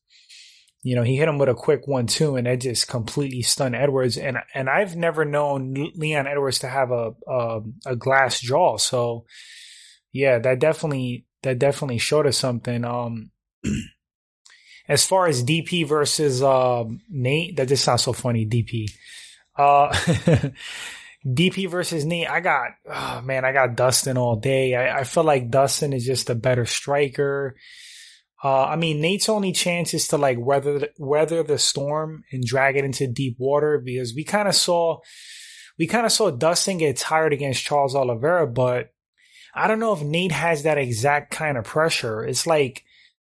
You 0.85 0.95
know, 0.95 1.01
he 1.01 1.15
hit 1.15 1.27
him 1.27 1.39
with 1.39 1.49
a 1.49 1.55
quick 1.55 1.87
one-two, 1.87 2.35
and 2.35 2.45
that 2.45 2.61
just 2.61 2.87
completely 2.87 3.41
stunned 3.41 3.75
Edwards. 3.75 4.19
And 4.19 4.37
and 4.53 4.69
I've 4.69 4.95
never 4.95 5.25
known 5.25 5.73
Leon 5.95 6.27
Edwards 6.27 6.59
to 6.59 6.67
have 6.67 6.91
a 6.91 7.13
a, 7.27 7.61
a 7.87 7.95
glass 7.95 8.39
jaw. 8.39 8.77
So 8.77 9.25
yeah, 10.11 10.37
that 10.37 10.59
definitely 10.59 11.25
that 11.41 11.57
definitely 11.57 11.97
showed 11.97 12.27
us 12.27 12.37
something. 12.37 12.85
Um, 12.85 13.31
as 14.87 15.03
far 15.03 15.25
as 15.25 15.43
DP 15.43 15.87
versus 15.87 16.43
uh, 16.43 16.83
Nate, 17.09 17.57
that 17.57 17.67
just 17.67 17.83
sounds 17.83 18.03
so 18.03 18.13
funny. 18.13 18.45
DP. 18.45 18.91
Uh, 19.57 19.87
DP 21.25 21.67
versus 21.67 22.05
Nate, 22.05 22.29
I 22.29 22.41
got, 22.41 22.67
oh 22.87 23.21
man, 23.21 23.43
I 23.43 23.53
got 23.53 23.75
Dustin 23.75 24.17
all 24.17 24.35
day. 24.35 24.75
I, 24.75 24.99
I 24.99 25.03
feel 25.03 25.23
like 25.23 25.49
Dustin 25.49 25.93
is 25.93 26.05
just 26.05 26.29
a 26.29 26.35
better 26.35 26.67
striker. 26.67 27.55
Uh, 28.45 28.65
I 28.65 28.75
mean, 28.75 29.01
Nate's 29.01 29.27
only 29.27 29.53
chance 29.53 29.95
is 29.95 30.07
to 30.09 30.19
like 30.19 30.37
weather 30.39 30.89
weather 30.99 31.41
the 31.41 31.57
storm 31.57 32.23
and 32.31 32.45
drag 32.45 32.77
it 32.77 32.85
into 32.85 33.07
deep 33.07 33.37
water 33.39 33.81
because 33.83 34.13
we 34.13 34.23
kind 34.23 34.47
of 34.47 34.53
saw 34.53 34.99
we 35.79 35.87
kind 35.87 36.05
of 36.05 36.11
saw 36.11 36.29
Dustin 36.29 36.77
get 36.77 36.95
tired 36.95 37.33
against 37.33 37.63
Charles 37.63 37.95
Oliveira, 37.95 38.45
but 38.45 38.91
I 39.55 39.67
don't 39.67 39.79
know 39.79 39.93
if 39.93 40.03
Nate 40.03 40.31
has 40.31 40.61
that 40.61 40.77
exact 40.77 41.31
kind 41.31 41.57
of 41.57 41.63
pressure. 41.63 42.23
It's 42.23 42.45
like 42.45 42.83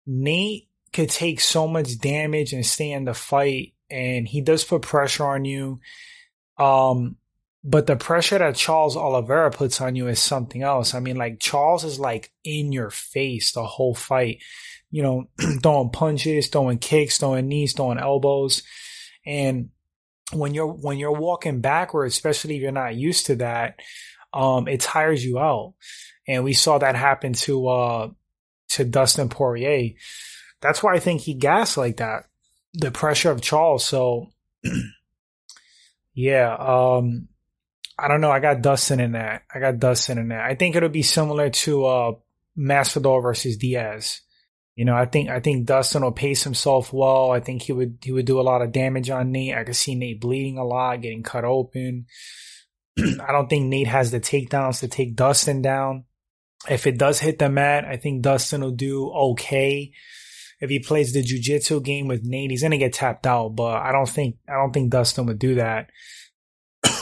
Nate 0.05 0.69
could 0.93 1.11
take 1.11 1.39
so 1.39 1.69
much 1.69 2.01
damage 2.01 2.53
and 2.53 2.67
stay 2.67 2.91
in 2.91 3.05
the 3.05 3.15
fight, 3.15 3.75
and 3.89 4.27
he 4.27 4.41
does 4.41 4.65
put 4.65 4.83
pressure 4.83 5.27
on 5.27 5.45
you. 5.45 5.79
Um, 6.59 7.19
but 7.67 7.87
the 7.87 7.97
pressure 7.97 8.39
that 8.39 8.57
Charles 8.57 8.95
Oliveira 8.95 9.51
puts 9.51 9.81
on 9.81 9.97
you 9.97 10.07
is 10.07 10.21
something 10.21 10.63
else. 10.63 10.95
I 10.95 11.01
mean, 11.01 11.17
like 11.17 11.41
Charles 11.41 11.83
is 11.83 11.99
like 11.99 12.31
in 12.45 12.73
your 12.73 12.91
face 12.91 13.53
the 13.53 13.65
whole 13.65 13.95
fight, 13.95 14.43
you 14.91 15.03
know, 15.03 15.25
throwing 15.63 15.89
punches, 15.89 16.49
throwing 16.49 16.77
kicks, 16.77 17.17
throwing 17.17 17.49
knees, 17.49 17.73
throwing 17.73 17.99
elbows. 17.99 18.63
And 19.25 19.71
when 20.31 20.53
you're 20.53 20.67
when 20.67 20.99
you're 20.99 21.13
walking 21.13 21.63
backwards, 21.63 22.15
especially 22.15 22.57
if 22.57 22.63
you're 22.63 22.71
not 22.71 22.97
used 22.97 23.27
to 23.27 23.37
that, 23.37 23.81
um, 24.35 24.69
it 24.69 24.83
tires 24.83 25.25
you 25.25 25.39
out. 25.39 25.73
And 26.29 26.45
we 26.45 26.53
saw 26.53 26.77
that 26.79 26.97
happen 26.97 27.33
to 27.33 27.69
uh 27.69 28.11
to 28.71 28.85
Dustin 28.85 29.31
Poirier. 29.31 29.95
That's 30.61 30.83
why 30.83 30.95
I 30.95 30.99
think 30.99 31.23
he 31.23 31.33
gassed 31.33 31.79
like 31.79 31.97
that. 31.97 32.27
The 32.75 32.91
pressure 32.91 33.31
of 33.31 33.41
Charles. 33.41 33.87
So 33.87 34.33
yeah, 36.15 36.55
um 36.59 37.29
I 37.99 38.09
don't 38.09 38.21
know. 38.21 38.31
I 38.31 38.41
got 38.41 38.61
Dustin 38.61 39.01
in 39.01 39.13
that. 39.13 39.43
I 39.55 39.61
got 39.61 39.79
Dustin 39.79 40.19
in 40.19 40.29
that. 40.29 40.41
I 40.41 40.55
think 40.55 40.75
it'll 40.75 40.89
be 40.89 41.03
similar 41.03 41.51
to 41.51 41.85
uh 41.85 42.13
Masvidal 42.59 43.23
versus 43.23 43.57
Diaz. 43.57 44.21
You 44.77 44.85
know, 44.85 44.95
I 44.95 45.07
think 45.07 45.31
I 45.31 45.39
think 45.41 45.67
Dustin 45.67 46.03
will 46.03 46.13
pace 46.13 46.43
himself 46.43 46.93
well. 46.93 47.31
I 47.31 47.41
think 47.41 47.63
he 47.63 47.73
would 47.73 47.99
he 48.03 48.11
would 48.11 48.27
do 48.27 48.41
a 48.41 48.43
lot 48.43 48.63
of 48.63 48.73
damage 48.73 49.09
on 49.11 49.31
Nate. 49.31 49.55
I 49.55 49.65
could 49.65 49.77
see 49.77 49.95
Nate 49.95 50.21
bleeding 50.21 50.59
a 50.59 50.65
lot, 50.65 51.01
getting 51.01 51.23
cut 51.23 51.45
open. 51.45 52.07
I 52.99 53.31
don't 53.31 53.49
think 53.49 53.67
Nate 53.67 53.87
has 53.87 54.11
the 54.11 54.21
takedowns 54.21 54.81
to 54.81 54.89
take 54.89 55.15
Dustin 55.15 55.63
down. 55.63 56.05
If 56.69 56.87
it 56.87 56.99
does 56.99 57.21
hit 57.21 57.39
the 57.39 57.49
mat, 57.49 57.85
I 57.85 57.97
think 57.99 58.23
Dustin 58.23 58.63
will 58.63 58.73
do 58.73 59.11
okay. 59.11 59.93
If 60.61 60.71
he 60.71 60.79
plays 60.79 61.13
the 61.13 61.23
jujitsu 61.23 61.85
game 61.85 62.09
with 62.09 62.25
Nate, 62.25 62.51
he's 62.51 62.63
gonna 62.63 62.79
get 62.79 62.95
tapped 62.95 63.29
out. 63.29 63.51
But 63.51 63.77
I 63.77 63.93
don't 63.93 64.09
think 64.09 64.39
I 64.49 64.55
don't 64.55 64.73
think 64.73 64.91
Dustin 64.91 65.27
would 65.27 65.39
do 65.39 65.57
that. 65.57 65.91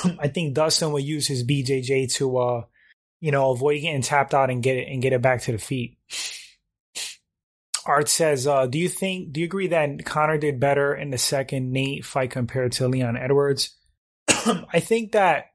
I 0.19 0.29
think 0.29 0.55
Dustin 0.55 0.93
would 0.93 1.05
use 1.05 1.27
his 1.27 1.45
BJJ 1.45 2.13
to, 2.15 2.39
uh, 2.39 2.63
you 3.21 3.31
know, 3.31 3.51
avoid 3.51 3.81
getting 3.81 4.03
tapped 4.03 4.35
out 4.35 4.51
and 4.51 4.63
get 4.63 4.77
it 4.77 4.89
and 4.89 5.03
get 5.03 5.13
it 5.13 5.23
back 5.23 5.43
to 5.43 5.53
the 5.53 5.59
feet. 5.59 5.99
Art 7.85 8.09
says, 8.09 8.47
uh, 8.47 8.67
do 8.67 8.79
you 8.79 8.89
think, 8.89 9.33
do 9.33 9.41
you 9.41 9.47
agree 9.47 9.69
that 9.69 10.05
Conor 10.05 10.39
did 10.39 10.61
better 10.61 10.95
in 10.95 11.11
the 11.11 11.19
second 11.19 11.73
Nate 11.73 12.05
fight 12.05 12.31
compared 12.31 12.73
to 12.73 12.89
Leon 12.89 13.17
Edwards? 13.17 13.77
I 14.29 14.81
think 14.81 15.13
that, 15.13 15.47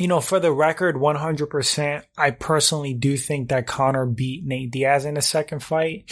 you 0.00 0.08
know, 0.08 0.20
for 0.20 0.40
the 0.40 0.52
record, 0.52 0.96
100%, 0.96 2.02
I 2.18 2.30
personally 2.32 2.94
do 2.94 3.16
think 3.16 3.50
that 3.50 3.68
Conor 3.68 4.06
beat 4.06 4.44
Nate 4.44 4.72
Diaz 4.72 5.04
in 5.04 5.14
the 5.14 5.22
second 5.22 5.62
fight. 5.62 6.10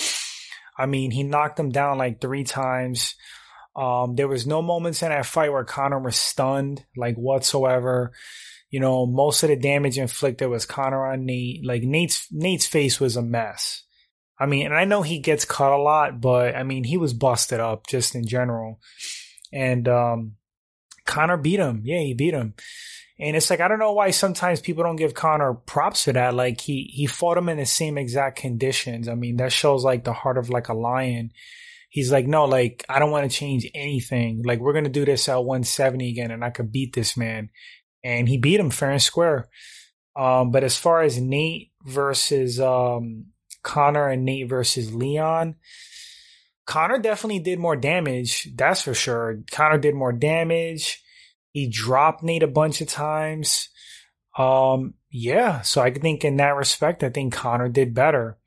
I 0.79 0.87
mean, 0.87 1.11
he 1.11 1.25
knocked 1.25 1.59
him 1.59 1.71
down 1.71 1.99
like 1.99 2.21
three 2.21 2.45
times. 2.45 3.17
Um, 3.81 4.15
there 4.15 4.29
was 4.29 4.47
no 4.47 4.61
moments 4.61 5.03
in 5.03 5.09
that 5.09 5.25
fight 5.25 5.51
where 5.51 5.65
Conor 5.65 6.01
was 6.01 6.17
stunned, 6.17 6.85
like 6.99 7.17
whatsoever. 7.17 8.13
You 8.69 8.79
know, 8.79 9.07
most 9.07 9.43
of 9.43 9.49
the 9.49 9.57
damage 9.57 9.97
inflicted 9.97 10.51
was 10.51 10.67
Conor 10.67 11.07
on 11.07 11.25
Nate. 11.25 11.65
Like 11.65 11.83
Nate's 11.83 12.29
Nate's 12.31 12.67
face 12.67 13.01
was 13.01 13.17
a 13.17 13.23
mess. 13.23 13.83
I 14.39 14.45
mean, 14.45 14.67
and 14.67 14.75
I 14.75 14.85
know 14.85 15.01
he 15.01 15.19
gets 15.19 15.47
cut 15.47 15.73
a 15.73 15.81
lot, 15.81 16.21
but 16.21 16.55
I 16.55 16.63
mean, 16.63 16.85
he 16.85 16.99
was 16.99 17.15
busted 17.15 17.59
up 17.59 17.87
just 17.87 18.15
in 18.15 18.27
general. 18.27 18.81
And 19.51 19.89
um, 19.89 20.37
Conor 21.07 21.39
beat 21.39 21.59
him. 21.59 21.81
Yeah, 21.83 22.01
he 22.01 22.13
beat 22.13 22.35
him. 22.35 22.53
And 23.19 23.35
it's 23.35 23.49
like 23.49 23.61
I 23.61 23.69
don't 23.69 23.79
know 23.79 23.93
why 23.93 24.11
sometimes 24.11 24.61
people 24.61 24.85
don't 24.85 24.97
give 24.97 25.15
Conor 25.15 25.55
props 25.55 26.05
for 26.05 26.13
that. 26.13 26.35
Like 26.35 26.61
he 26.61 26.83
he 26.93 27.07
fought 27.07 27.39
him 27.39 27.49
in 27.49 27.57
the 27.57 27.65
same 27.65 27.97
exact 27.97 28.37
conditions. 28.37 29.09
I 29.09 29.15
mean, 29.15 29.39
that 29.39 29.53
shows 29.53 29.85
like 29.85 30.05
the 30.05 30.13
heart 30.13 30.37
of 30.37 30.51
like 30.51 30.69
a 30.69 30.75
lion. 30.75 31.33
He's 31.91 32.11
like, 32.11 32.27
no, 32.27 32.47
like 32.47 32.85
I 32.89 32.99
don't 32.99 33.11
want 33.11 33.31
to 33.31 33.37
change 33.37 33.71
anything. 33.75 34.43
Like 34.45 34.61
we're 34.61 34.73
gonna 34.73 34.89
do 34.89 35.05
this 35.05 35.29
at 35.29 35.45
170 35.45 36.09
again, 36.09 36.31
and 36.31 36.45
I 36.45 36.51
could 36.51 36.73
beat 36.73 36.95
this 36.95 37.17
man. 37.17 37.51
And 38.03 38.27
he 38.27 38.39
beat 38.39 38.59
him 38.59 38.71
fair 38.71 38.93
and 38.93 39.03
square. 39.03 39.49
Um, 40.17 40.51
but 40.51 40.65
as 40.65 40.77
far 40.77 41.03
as 41.03 41.21
Nate 41.21 41.71
versus 41.85 42.59
um, 42.59 43.27
Conor 43.63 44.09
and 44.09 44.25
Nate 44.25 44.49
versus 44.49 44.93
Leon. 44.95 45.57
Conor 46.67 46.99
definitely 46.99 47.41
did 47.41 47.59
more 47.59 47.77
damage, 47.77 48.49
that's 48.55 48.83
for 48.83 48.95
sure. 48.95 49.41
Conor 49.51 49.79
did 49.79 49.95
more 49.95 50.13
damage. 50.13 51.03
He 51.53 51.69
dropped 51.69 52.23
Nate 52.23 52.45
a 52.45 52.49
bunch 52.49 52.81
of 52.81 52.89
times. 52.89 53.69
Um, 54.39 54.95
yeah, 55.11 55.63
so 55.63 55.83
I 55.83 55.93
think 55.93 56.25
in 56.25 56.37
that 56.37 56.57
respect, 56.57 57.03
I 57.03 57.11
think 57.11 57.33
Conor 57.33 57.69
did 57.69 57.93
better. 57.93 58.39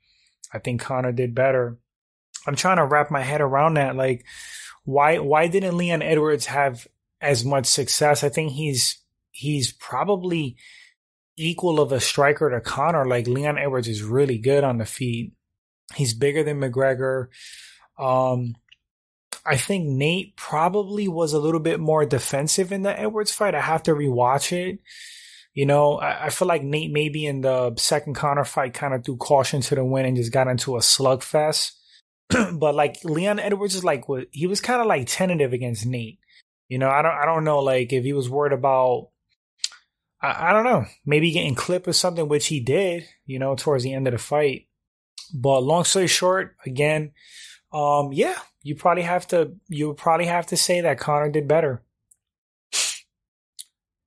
I 0.52 0.58
think 0.58 0.80
Conor 0.80 1.12
did 1.12 1.34
better. 1.34 1.78
I'm 2.46 2.56
trying 2.56 2.76
to 2.76 2.84
wrap 2.84 3.10
my 3.10 3.22
head 3.22 3.40
around 3.40 3.74
that. 3.74 3.96
Like, 3.96 4.24
why 4.84 5.18
why 5.18 5.48
didn't 5.48 5.76
Leon 5.76 6.02
Edwards 6.02 6.46
have 6.46 6.86
as 7.20 7.44
much 7.44 7.66
success? 7.66 8.22
I 8.22 8.28
think 8.28 8.52
he's 8.52 8.98
he's 9.30 9.72
probably 9.72 10.56
equal 11.36 11.80
of 11.80 11.92
a 11.92 12.00
striker 12.00 12.50
to 12.50 12.60
Conor. 12.60 13.06
Like 13.06 13.26
Leon 13.26 13.58
Edwards 13.58 13.88
is 13.88 14.02
really 14.02 14.38
good 14.38 14.64
on 14.64 14.78
the 14.78 14.84
feet. 14.84 15.32
He's 15.94 16.14
bigger 16.14 16.44
than 16.44 16.60
McGregor. 16.60 17.28
Um, 17.98 18.54
I 19.44 19.56
think 19.56 19.86
Nate 19.86 20.36
probably 20.36 21.08
was 21.08 21.32
a 21.32 21.38
little 21.38 21.60
bit 21.60 21.80
more 21.80 22.06
defensive 22.06 22.72
in 22.72 22.82
the 22.82 22.98
Edwards 22.98 23.32
fight. 23.32 23.54
I 23.54 23.60
have 23.60 23.82
to 23.84 23.94
rewatch 23.94 24.52
it. 24.52 24.78
You 25.52 25.66
know, 25.66 25.98
I, 25.98 26.26
I 26.26 26.30
feel 26.30 26.48
like 26.48 26.62
Nate 26.62 26.92
maybe 26.92 27.26
in 27.26 27.42
the 27.42 27.74
second 27.76 28.14
Conor 28.14 28.44
fight 28.44 28.74
kind 28.74 28.94
of 28.94 29.04
threw 29.04 29.16
caution 29.16 29.60
to 29.62 29.74
the 29.74 29.84
wind 29.84 30.06
and 30.06 30.16
just 30.16 30.32
got 30.32 30.48
into 30.48 30.76
a 30.76 30.80
slugfest. 30.80 31.72
but 32.52 32.74
like 32.74 33.04
Leon 33.04 33.38
Edwards 33.38 33.74
is 33.74 33.84
like 33.84 34.04
he 34.30 34.46
was 34.46 34.60
kind 34.60 34.80
of 34.80 34.86
like 34.86 35.06
tentative 35.06 35.52
against 35.52 35.86
Nate. 35.86 36.18
You 36.68 36.78
know, 36.78 36.88
I 36.88 37.02
don't 37.02 37.12
I 37.12 37.24
don't 37.26 37.44
know 37.44 37.58
like 37.58 37.92
if 37.92 38.04
he 38.04 38.12
was 38.12 38.30
worried 38.30 38.52
about 38.52 39.08
I, 40.20 40.50
I 40.50 40.52
don't 40.52 40.64
know, 40.64 40.86
maybe 41.04 41.30
getting 41.30 41.54
clipped 41.54 41.86
or 41.86 41.92
something, 41.92 42.28
which 42.28 42.46
he 42.46 42.60
did, 42.60 43.04
you 43.26 43.38
know, 43.38 43.54
towards 43.54 43.84
the 43.84 43.92
end 43.92 44.08
of 44.08 44.12
the 44.12 44.18
fight. 44.18 44.68
But 45.32 45.60
long 45.60 45.84
story 45.84 46.06
short, 46.06 46.56
again, 46.64 47.12
um, 47.72 48.12
yeah, 48.12 48.36
you 48.62 48.74
probably 48.74 49.02
have 49.02 49.26
to 49.28 49.54
you 49.68 49.94
probably 49.94 50.26
have 50.26 50.46
to 50.48 50.56
say 50.56 50.80
that 50.80 50.98
Conor 50.98 51.30
did 51.30 51.46
better. 51.46 51.82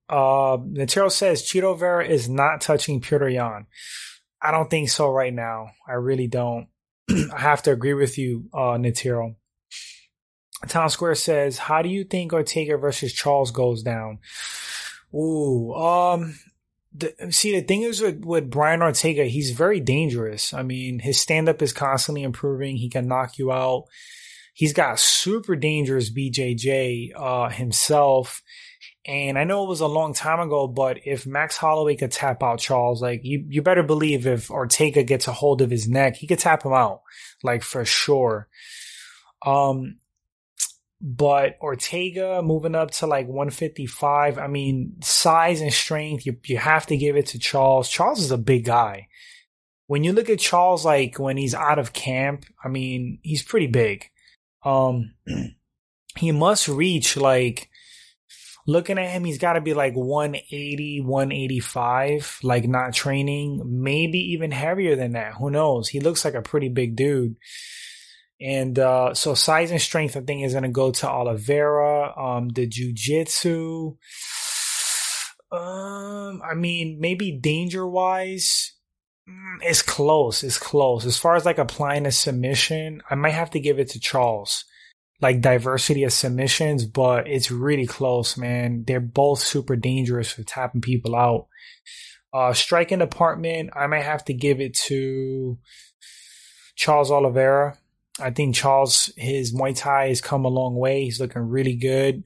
Uh, 0.10 0.58
Natero 0.58 1.12
says 1.12 1.44
Chito 1.44 1.78
Vera 1.78 2.06
is 2.06 2.30
not 2.30 2.62
touching 2.62 3.02
Petr 3.02 3.32
Yan. 3.32 3.68
I 4.42 4.52
don't 4.52 4.70
think 4.70 4.90
so 4.90 5.10
right 5.10 5.34
now. 5.34 5.72
I 5.88 5.94
really 5.94 6.28
don't. 6.28 6.68
I 7.34 7.40
have 7.40 7.64
to 7.64 7.72
agree 7.72 7.94
with 7.94 8.18
you, 8.18 8.50
uh, 8.54 8.78
Natero. 8.78 9.36
Town 10.68 10.90
Square 10.90 11.16
says, 11.16 11.58
"How 11.58 11.82
do 11.82 11.90
you 11.90 12.04
think 12.04 12.34
Ortega 12.34 12.78
versus 12.78 13.14
Charles 13.14 13.52
goes 13.52 13.84
down?" 13.84 14.20
Ooh, 15.14 15.74
um, 15.74 16.38
the, 16.94 17.14
see, 17.32 17.52
the 17.52 17.66
thing 17.66 17.84
is 17.84 18.02
with, 18.02 18.26
with 18.26 18.50
Brian 18.50 18.82
Ortega, 18.82 19.26
he's 19.26 19.52
very 19.52 19.80
dangerous. 19.80 20.54
I 20.54 20.64
mean, 20.64 21.00
his 21.00 21.20
stand 21.20 21.48
up 21.48 21.62
is 21.62 21.74
constantly 21.74 22.24
improving. 22.24 22.78
He 22.78 22.90
can 22.90 23.08
knock 23.08 23.38
you 23.38 23.52
out. 23.52 23.86
He's 24.54 24.74
got 24.74 25.00
super 25.00 25.56
dangerous 25.56 26.10
BJJ 26.10 27.12
uh, 27.16 27.50
himself. 27.50 28.42
And 29.08 29.40
I 29.40 29.46
know 29.46 29.64
it 29.64 29.70
was 29.70 29.80
a 29.80 29.88
long 29.88 30.14
time 30.14 30.42
ago, 30.42 30.68
but 30.68 31.00
if 31.06 31.26
Max 31.26 31.56
Holloway 31.56 31.96
could 31.96 32.12
tap 32.12 32.44
out 32.44 32.60
Charles, 32.60 33.02
like 33.02 33.22
you, 33.24 33.46
you 33.48 33.62
better 33.62 33.84
believe 33.84 34.28
if 34.28 34.52
Ortega 34.52 35.02
gets 35.04 35.30
a 35.30 35.32
hold 35.32 35.62
of 35.62 35.72
his 35.72 35.88
neck, 35.88 36.18
he 36.18 36.28
could 36.28 36.40
tap 36.40 36.64
him 36.64 36.74
out, 36.74 37.04
like 37.42 37.64
for 37.64 37.86
sure. 37.86 38.50
Um, 39.46 40.00
but 41.00 41.56
Ortega 41.62 42.42
moving 42.42 42.76
up 42.76 42.92
to 42.92 43.08
like 43.08 43.28
155. 43.28 44.38
I 44.38 44.48
mean, 44.48 44.96
size 45.02 45.62
and 45.62 45.72
strength, 45.72 46.26
you, 46.26 46.36
you 46.46 46.58
have 46.58 46.88
to 46.88 46.98
give 46.98 47.16
it 47.16 47.28
to 47.28 47.40
Charles. 47.40 47.88
Charles 47.88 48.20
is 48.20 48.32
a 48.32 48.38
big 48.38 48.66
guy. 48.66 49.08
When 49.86 50.04
you 50.04 50.12
look 50.12 50.30
at 50.30 50.40
Charles, 50.40 50.84
like 50.84 51.18
when 51.18 51.38
he's 51.38 51.56
out 51.56 51.80
of 51.80 51.94
camp, 51.94 52.44
I 52.62 52.68
mean, 52.68 53.20
he's 53.22 53.44
pretty 53.44 53.68
big. 53.68 54.10
Um, 54.66 55.14
he 56.18 56.34
must 56.34 56.68
reach 56.68 57.16
like, 57.16 57.70
looking 58.68 58.98
at 58.98 59.10
him, 59.10 59.24
he's 59.24 59.40
got 59.40 59.54
to 59.54 59.62
be 59.62 59.74
like 59.74 59.96
180, 59.96 61.02
185, 61.02 62.40
like 62.44 62.68
not 62.68 62.94
training, 62.94 63.64
maybe 63.66 64.20
even 64.34 64.52
heavier 64.52 64.96
than 64.96 65.14
that. 65.14 65.34
Who 65.34 65.50
knows? 65.50 65.88
He 65.88 66.00
looks 66.00 66.24
like 66.24 66.36
a 66.36 66.42
pretty 66.42 66.70
big 66.70 66.96
dude. 66.96 67.36
And 68.40 68.78
uh, 68.78 69.16
so 69.16 69.34
size 69.34 69.72
and 69.72 69.82
strength, 69.82 70.16
I 70.16 70.22
think, 70.22 70.46
is 70.46 70.54
going 70.54 70.64
to 70.64 70.70
go 70.70 70.92
to 70.92 71.10
Oliveira. 71.10 72.14
Um, 72.16 72.50
the 72.50 72.68
jujitsu, 72.68 73.98
um, 75.52 76.42
I 76.48 76.54
mean, 76.54 77.00
maybe 77.00 77.32
danger 77.32 77.88
wise, 77.88 78.74
Mm, 79.30 79.58
it's 79.62 79.82
close. 79.82 80.44
It's 80.44 80.58
close. 80.58 81.06
As 81.06 81.18
far 81.18 81.36
as 81.36 81.46
like 81.46 81.58
applying 81.58 82.06
a 82.06 82.12
submission, 82.12 83.02
I 83.10 83.16
might 83.16 83.32
have 83.32 83.52
to 83.52 83.60
give 83.60 83.80
it 83.80 83.90
to 83.90 84.00
Charles. 84.00 84.66
Like 85.20 85.42
diversity 85.42 86.04
of 86.04 86.14
submissions, 86.14 86.86
but 86.86 87.28
it's 87.28 87.50
really 87.50 87.88
close, 87.88 88.38
man. 88.38 88.84
They're 88.86 89.00
both 89.00 89.40
super 89.40 89.76
dangerous 89.76 90.32
for 90.32 90.44
tapping 90.44 90.82
people 90.82 91.16
out. 91.16 91.48
Uh, 92.34 92.54
striking 92.54 93.00
department, 93.00 93.72
I 93.76 93.88
might 93.88 94.04
have 94.04 94.24
to 94.26 94.34
give 94.34 94.62
it 94.62 94.76
to 94.86 95.58
Charles 96.76 97.10
Oliveira. 97.10 97.78
I 98.20 98.32
think 98.32 98.56
Charles, 98.56 99.12
his 99.18 99.56
Muay 99.56 99.76
Thai 99.76 100.10
has 100.10 100.22
come 100.22 100.46
a 100.46 100.50
long 100.50 100.76
way. 100.76 101.04
He's 101.04 101.20
looking 101.20 101.42
really 101.42 101.76
good. 101.76 102.24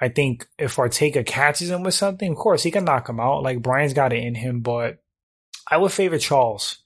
I 0.00 0.08
think 0.08 0.46
if 0.58 0.78
Ortega 0.78 1.24
catches 1.24 1.70
him 1.70 1.82
with 1.82 1.94
something, 1.94 2.32
of 2.32 2.36
course 2.38 2.62
he 2.62 2.70
can 2.70 2.84
knock 2.84 3.08
him 3.08 3.20
out. 3.20 3.42
Like 3.42 3.62
Brian's 3.62 3.94
got 3.94 4.12
it 4.12 4.24
in 4.24 4.34
him, 4.34 4.60
but 4.60 5.02
I 5.70 5.76
would 5.76 5.92
favor 5.92 6.18
Charles. 6.18 6.78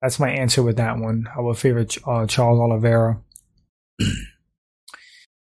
That's 0.00 0.18
my 0.18 0.30
answer 0.30 0.62
with 0.62 0.76
that 0.76 0.98
one. 0.98 1.28
I 1.36 1.40
would 1.40 1.58
favor 1.58 1.86
uh, 2.06 2.26
Charles 2.26 2.60
Oliveira. 2.60 3.20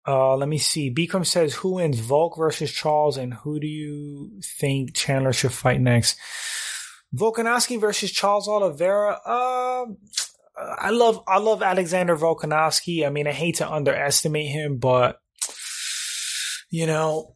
uh, 0.08 0.36
let 0.36 0.50
me 0.50 0.58
see. 0.58 0.94
Bikram 0.94 1.26
says, 1.26 1.56
"Who 1.56 1.76
wins, 1.76 2.00
Volk 2.00 2.38
versus 2.38 2.72
Charles, 2.72 3.18
and 3.18 3.34
who 3.34 3.60
do 3.60 3.68
you 3.68 4.42
think 4.60 4.96
Chandler 4.96 5.34
should 5.34 5.54
fight 5.54 5.82
next?" 5.82 6.18
Volkanovski 7.16 7.80
versus 7.80 8.12
Charles 8.12 8.48
Oliveira. 8.48 9.20
Uh, 9.26 9.86
I 10.58 10.90
love 10.90 11.24
I 11.28 11.40
love 11.40 11.62
Alexander 11.62 12.16
Volkanovski. 12.16 13.06
I 13.06 13.10
mean, 13.10 13.28
I 13.28 13.32
hate 13.32 13.56
to 13.58 13.72
underestimate 13.72 14.48
him, 14.48 14.78
but 14.78 15.20
you 16.70 16.88
know, 16.88 17.36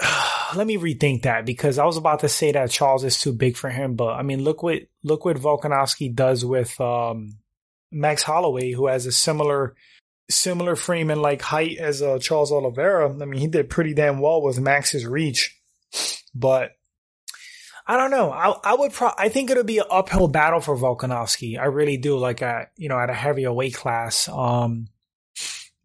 let 0.56 0.66
me 0.66 0.76
rethink 0.76 1.22
that 1.22 1.46
because 1.46 1.78
I 1.78 1.84
was 1.84 1.96
about 1.96 2.20
to 2.20 2.28
say 2.28 2.52
that 2.52 2.70
Charles 2.70 3.04
is 3.04 3.20
too 3.20 3.32
big 3.32 3.56
for 3.56 3.70
him, 3.70 3.94
but 3.94 4.14
I 4.14 4.22
mean, 4.22 4.42
look 4.42 4.62
what 4.62 4.82
look 5.02 5.24
what 5.24 5.36
Volkanovski 5.36 6.14
does 6.14 6.44
with 6.44 6.80
um, 6.80 7.38
Max 7.92 8.22
Holloway, 8.22 8.72
who 8.72 8.86
has 8.86 9.06
a 9.06 9.12
similar 9.12 9.74
similar 10.30 10.76
frame 10.76 11.10
and 11.10 11.22
like 11.22 11.42
height 11.42 11.78
as 11.78 12.02
uh, 12.02 12.18
Charles 12.18 12.52
Oliveira. 12.52 13.10
I 13.10 13.24
mean, 13.24 13.40
he 13.40 13.46
did 13.46 13.70
pretty 13.70 13.94
damn 13.94 14.20
well 14.20 14.42
with 14.42 14.60
Max's 14.60 15.06
reach, 15.06 15.58
but 16.34 16.72
I 17.86 17.96
don't 17.96 18.10
know. 18.10 18.30
I 18.30 18.50
I 18.62 18.74
would 18.74 18.92
pro- 18.92 19.14
I 19.16 19.30
think 19.30 19.50
it'll 19.50 19.64
be 19.64 19.78
an 19.78 19.86
uphill 19.90 20.28
battle 20.28 20.60
for 20.60 20.76
Volkanovski. 20.76 21.58
I 21.58 21.64
really 21.64 21.96
do. 21.96 22.18
Like 22.18 22.42
at 22.42 22.70
you 22.76 22.88
know 22.88 22.98
at 22.98 23.10
a 23.10 23.14
heavier 23.14 23.52
weight 23.52 23.74
class. 23.74 24.28
Um, 24.28 24.88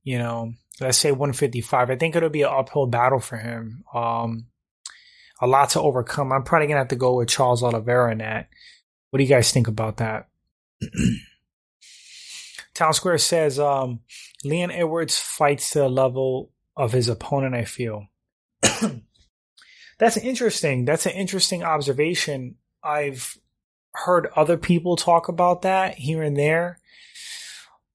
you 0.03 0.19
know, 0.19 0.53
let's 0.81 0.97
say 0.97 1.11
155. 1.11 1.89
I 1.89 1.95
think 1.95 2.15
it'll 2.15 2.29
be 2.29 2.41
an 2.41 2.49
uphill 2.51 2.87
battle 2.87 3.19
for 3.19 3.37
him. 3.37 3.85
Um, 3.93 4.47
a 5.39 5.47
lot 5.47 5.71
to 5.71 5.81
overcome. 5.81 6.33
I'm 6.33 6.43
probably 6.43 6.67
gonna 6.67 6.79
have 6.79 6.89
to 6.89 6.97
go 6.97 7.15
with 7.15 7.29
Charles 7.29 7.63
Oliveira 7.63 8.11
in 8.11 8.17
that. 8.17 8.49
What 9.09 9.17
do 9.17 9.23
you 9.23 9.29
guys 9.29 9.51
think 9.51 9.69
about 9.69 9.97
that? 9.97 10.27
Town 12.73 12.93
Square 12.93 13.19
says 13.19 13.59
um, 13.59 13.99
Leon 14.43 14.71
Edwards 14.71 15.17
fights 15.17 15.71
to 15.71 15.79
the 15.79 15.89
level 15.89 16.51
of 16.75 16.91
his 16.91 17.09
opponent. 17.09 17.55
I 17.55 17.65
feel. 17.65 18.07
That's 19.99 20.17
interesting. 20.17 20.85
That's 20.85 21.05
an 21.05 21.13
interesting 21.13 21.63
observation. 21.63 22.55
I've 22.83 23.37
heard 23.93 24.27
other 24.35 24.57
people 24.57 24.95
talk 24.95 25.29
about 25.29 25.61
that 25.61 25.95
here 25.95 26.23
and 26.23 26.35
there. 26.35 26.79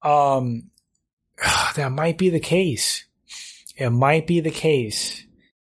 Um, 0.03 0.71
that 1.77 1.93
might 1.93 2.19
be 2.19 2.31
the 2.31 2.41
case. 2.41 3.05
It 3.77 3.91
might 3.91 4.27
be 4.27 4.41
the 4.41 4.51
case. 4.51 5.25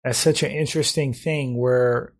That's 0.02 0.18
such 0.18 0.42
an 0.42 0.50
interesting 0.50 1.12
thing 1.12 1.56
where, 1.56 2.14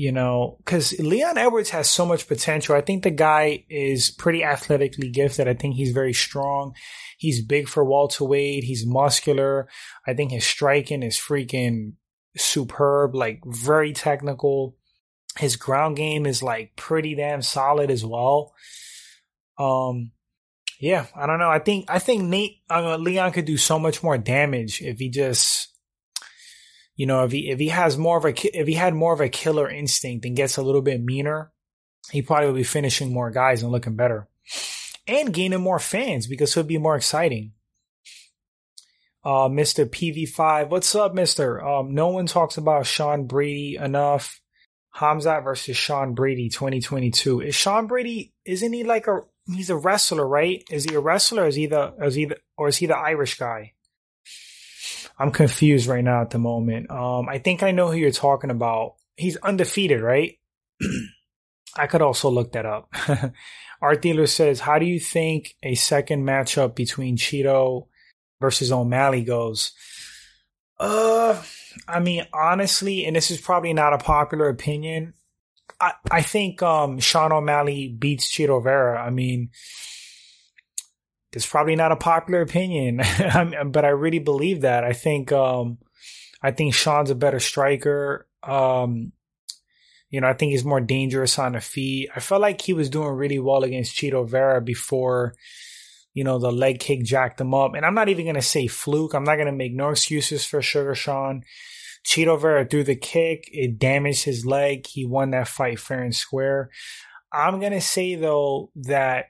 you 0.00 0.12
know, 0.12 0.56
because 0.64 0.98
Leon 0.98 1.36
Edwards 1.36 1.68
has 1.70 1.86
so 1.86 2.06
much 2.06 2.26
potential. 2.26 2.74
I 2.74 2.80
think 2.80 3.02
the 3.02 3.10
guy 3.10 3.66
is 3.68 4.10
pretty 4.10 4.42
athletically 4.42 5.10
gifted. 5.10 5.46
I 5.46 5.52
think 5.52 5.74
he's 5.74 5.92
very 5.92 6.14
strong. 6.14 6.72
He's 7.18 7.44
big 7.44 7.68
for 7.68 7.84
welterweight. 7.84 8.64
He's 8.64 8.86
muscular. 8.86 9.68
I 10.06 10.14
think 10.14 10.30
his 10.30 10.46
striking 10.46 11.02
is 11.02 11.18
freaking 11.18 11.96
superb, 12.34 13.14
like 13.14 13.42
very 13.44 13.92
technical. 13.92 14.74
His 15.38 15.56
ground 15.56 15.96
game 15.96 16.24
is 16.24 16.42
like 16.42 16.76
pretty 16.76 17.14
damn 17.14 17.42
solid 17.42 17.90
as 17.90 18.02
well. 18.02 18.54
Um, 19.58 20.12
yeah, 20.80 21.08
I 21.14 21.26
don't 21.26 21.38
know. 21.38 21.50
I 21.50 21.58
think 21.58 21.90
I 21.90 21.98
think 21.98 22.22
Nate 22.22 22.62
uh, 22.70 22.96
Leon 22.96 23.32
could 23.32 23.44
do 23.44 23.58
so 23.58 23.78
much 23.78 24.02
more 24.02 24.16
damage 24.16 24.80
if 24.80 24.98
he 24.98 25.10
just, 25.10 25.69
you 27.00 27.06
know, 27.06 27.24
if 27.24 27.32
he 27.32 27.48
if 27.48 27.58
he 27.58 27.68
has 27.68 27.96
more 27.96 28.18
of 28.18 28.26
a 28.26 28.58
if 28.58 28.66
he 28.66 28.74
had 28.74 28.92
more 28.92 29.14
of 29.14 29.22
a 29.22 29.30
killer 29.30 29.70
instinct 29.70 30.26
and 30.26 30.36
gets 30.36 30.58
a 30.58 30.62
little 30.62 30.82
bit 30.82 31.02
meaner, 31.02 31.50
he 32.10 32.20
probably 32.20 32.48
would 32.48 32.56
be 32.56 32.62
finishing 32.62 33.10
more 33.10 33.30
guys 33.30 33.62
and 33.62 33.72
looking 33.72 33.96
better, 33.96 34.28
and 35.06 35.32
gaining 35.32 35.62
more 35.62 35.78
fans 35.78 36.26
because 36.26 36.50
it 36.50 36.60
would 36.60 36.66
be 36.66 36.76
more 36.76 36.96
exciting 36.96 37.52
uh, 39.24 39.48
Mr. 39.48 39.86
PV5. 39.86 40.68
What's 40.68 40.94
up, 40.94 41.14
Mister? 41.14 41.66
Um, 41.66 41.94
no 41.94 42.08
one 42.08 42.26
talks 42.26 42.58
about 42.58 42.84
Sean 42.84 43.26
Brady 43.26 43.76
enough. 43.76 44.38
Hamzat 44.94 45.42
versus 45.42 45.78
Sean 45.78 46.12
Brady 46.12 46.50
2022. 46.50 47.40
Is 47.40 47.54
Sean 47.54 47.86
Brady, 47.86 48.34
isn't 48.44 48.74
he 48.74 48.84
like 48.84 49.06
a, 49.06 49.20
he's 49.46 49.70
a 49.70 49.76
wrestler, 49.76 50.28
right? 50.28 50.62
Is 50.68 50.84
he 50.84 50.94
a 50.96 51.00
wrestler? 51.00 51.46
is 51.46 51.54
he 51.54 51.66
the, 51.66 51.94
is 52.02 52.14
he 52.14 52.26
the, 52.26 52.36
or 52.58 52.68
is 52.68 52.76
he 52.76 52.84
the 52.84 52.98
Irish 52.98 53.38
guy? 53.38 53.72
I'm 55.20 55.30
confused 55.30 55.86
right 55.86 56.02
now 56.02 56.22
at 56.22 56.30
the 56.30 56.38
moment. 56.38 56.90
Um, 56.90 57.28
I 57.28 57.38
think 57.38 57.62
I 57.62 57.70
know 57.70 57.88
who 57.88 57.96
you're 57.98 58.10
talking 58.10 58.50
about. 58.50 58.94
He's 59.16 59.36
undefeated, 59.36 60.00
right? 60.00 60.38
I 61.76 61.86
could 61.86 62.02
also 62.02 62.30
look 62.30 62.52
that 62.52 62.66
up. 62.66 62.92
Art 63.82 64.02
Dealer 64.02 64.26
says, 64.26 64.60
how 64.60 64.78
do 64.78 64.86
you 64.86 64.98
think 64.98 65.54
a 65.62 65.74
second 65.74 66.24
matchup 66.24 66.74
between 66.74 67.16
Chito 67.16 67.86
versus 68.40 68.72
O'Malley 68.72 69.22
goes. 69.22 69.72
Uh, 70.78 71.40
I 71.86 72.00
mean, 72.00 72.26
honestly, 72.32 73.04
and 73.04 73.14
this 73.14 73.30
is 73.30 73.40
probably 73.40 73.72
not 73.72 73.92
a 73.92 73.98
popular 73.98 74.48
opinion. 74.48 75.14
I, 75.78 75.92
I 76.10 76.22
think 76.22 76.62
um, 76.62 76.98
Sean 76.98 77.32
O'Malley 77.32 77.88
beats 77.88 78.30
Chito 78.30 78.62
Vera. 78.62 79.00
I 79.00 79.10
mean, 79.10 79.50
it's 81.32 81.46
probably 81.46 81.76
not 81.76 81.92
a 81.92 81.96
popular 81.96 82.40
opinion, 82.40 82.96
but 83.66 83.84
I 83.84 83.88
really 83.88 84.18
believe 84.18 84.62
that. 84.62 84.84
I 84.84 84.92
think 84.92 85.32
um, 85.32 85.78
I 86.42 86.50
think 86.50 86.74
Sean's 86.74 87.10
a 87.10 87.14
better 87.14 87.40
striker. 87.40 88.26
Um, 88.42 89.12
you 90.08 90.20
know, 90.20 90.26
I 90.26 90.32
think 90.32 90.50
he's 90.50 90.64
more 90.64 90.80
dangerous 90.80 91.38
on 91.38 91.52
the 91.52 91.60
feet. 91.60 92.10
I 92.14 92.20
felt 92.20 92.40
like 92.40 92.60
he 92.60 92.72
was 92.72 92.90
doing 92.90 93.10
really 93.10 93.38
well 93.38 93.62
against 93.62 93.94
Chito 93.94 94.28
Vera 94.28 94.60
before 94.60 95.34
you 96.12 96.24
know, 96.24 96.38
the 96.38 96.50
leg 96.50 96.80
kick 96.80 97.04
jacked 97.04 97.40
him 97.40 97.54
up. 97.54 97.74
And 97.74 97.86
I'm 97.86 97.94
not 97.94 98.08
even 98.08 98.24
going 98.24 98.34
to 98.34 98.42
say 98.42 98.66
fluke. 98.66 99.14
I'm 99.14 99.24
not 99.24 99.36
going 99.36 99.46
to 99.46 99.52
make 99.52 99.72
no 99.72 99.90
excuses 99.90 100.44
for 100.44 100.60
Sugar 100.60 100.94
Sean. 100.94 101.42
Chito 102.04 102.40
Vera 102.40 102.64
threw 102.64 102.82
the 102.82 102.96
kick. 102.96 103.48
It 103.52 103.78
damaged 103.78 104.24
his 104.24 104.46
leg. 104.46 104.86
He 104.86 105.04
won 105.04 105.30
that 105.30 105.48
fight 105.48 105.78
fair 105.78 106.02
and 106.02 106.14
square. 106.14 106.70
I'm 107.32 107.60
going 107.60 107.72
to 107.72 107.80
say 107.80 108.16
though 108.16 108.70
that 108.74 109.26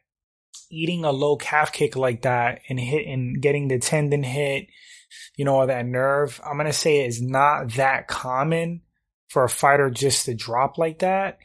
eating 0.71 1.05
a 1.05 1.13
low 1.13 1.37
calf 1.37 1.73
kick 1.73 1.97
like 1.97 2.23
that 2.23 2.61
and 2.69 2.79
hitting, 2.79 3.35
getting 3.41 3.69
the 3.69 3.79
tendon 3.79 4.23
hit, 4.23 4.69
you 5.37 5.45
know, 5.45 5.57
or 5.57 5.67
that 5.67 5.87
nerve, 5.87 6.41
I'm 6.45 6.57
going 6.57 6.67
to 6.67 6.73
say 6.73 7.05
is 7.05 7.21
not 7.21 7.73
that 7.75 8.07
common 8.07 8.83
for 9.29 9.45
a 9.45 9.49
fighter 9.49 9.91
just 9.91 10.27
to 10.27 10.35
drop 10.35 10.79
like 10.79 11.01
that. 11.01 11.39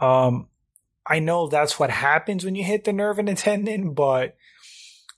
Um, 0.00 0.48
I 1.06 1.18
know 1.18 1.48
that's 1.48 1.78
what 1.78 1.90
happens 1.90 2.44
when 2.44 2.54
you 2.54 2.64
hit 2.64 2.84
the 2.84 2.92
nerve 2.92 3.18
and 3.18 3.28
the 3.28 3.34
tendon, 3.34 3.94
but 3.94 4.36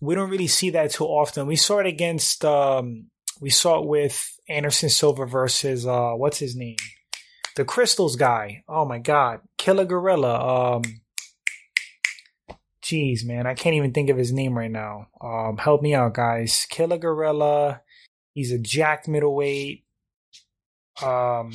we 0.00 0.14
don't 0.14 0.30
really 0.30 0.46
see 0.48 0.70
that 0.70 0.90
too 0.90 1.04
often. 1.04 1.46
We 1.46 1.56
saw 1.56 1.78
it 1.78 1.86
against, 1.86 2.44
um, 2.44 3.06
we 3.40 3.50
saw 3.50 3.80
it 3.80 3.86
with 3.86 4.38
Anderson 4.48 4.88
Silva 4.88 5.26
versus, 5.26 5.86
uh, 5.86 6.12
what's 6.12 6.38
his 6.38 6.56
name? 6.56 6.76
The 7.56 7.64
Crystals 7.64 8.16
guy. 8.16 8.64
Oh 8.68 8.84
my 8.84 8.98
God. 8.98 9.40
Killer 9.58 9.84
Gorilla. 9.84 10.76
Um, 10.76 10.82
Jeez, 12.84 13.24
man, 13.24 13.46
I 13.46 13.54
can't 13.54 13.76
even 13.76 13.92
think 13.92 14.10
of 14.10 14.18
his 14.18 14.30
name 14.32 14.58
right 14.58 14.70
now. 14.70 15.08
Um, 15.18 15.56
help 15.56 15.80
me 15.80 15.94
out, 15.94 16.12
guys. 16.12 16.66
Killer 16.68 16.98
Gorilla. 16.98 17.80
He's 18.34 18.52
a 18.52 18.58
jacked 18.58 19.08
middleweight. 19.08 19.84
Um, 21.02 21.52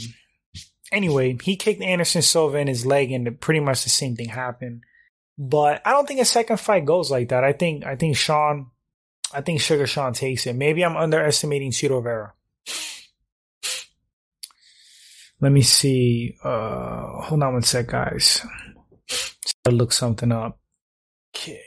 anyway, 0.91 1.37
he 1.41 1.55
kicked 1.55 1.83
Anderson 1.83 2.23
Silva 2.23 2.57
in 2.57 2.67
his 2.67 2.83
leg, 2.85 3.11
and 3.11 3.39
pretty 3.39 3.59
much 3.59 3.83
the 3.83 3.91
same 3.91 4.15
thing 4.15 4.29
happened. 4.29 4.83
But 5.37 5.81
I 5.85 5.91
don't 5.91 6.07
think 6.07 6.19
a 6.19 6.25
second 6.25 6.57
fight 6.59 6.85
goes 6.85 7.11
like 7.11 7.29
that. 7.29 7.43
I 7.43 7.53
think 7.53 7.85
I 7.85 7.95
think 7.95 8.17
Sean, 8.17 8.71
I 9.31 9.41
think 9.41 9.61
Sugar 9.61 9.85
Sean 9.85 10.13
takes 10.13 10.47
it. 10.47 10.55
Maybe 10.55 10.83
I'm 10.83 10.97
underestimating 10.97 11.71
Chito 11.71 12.01
Vera. 12.01 12.33
Let 15.41 15.51
me 15.51 15.61
see. 15.61 16.35
Uh, 16.43 17.21
hold 17.21 17.43
on 17.43 17.53
one 17.53 17.61
sec, 17.61 17.87
guys. 17.87 18.45
to 19.63 19.71
look 19.71 19.93
something 19.93 20.31
up. 20.31 20.59
Okay. 21.35 21.61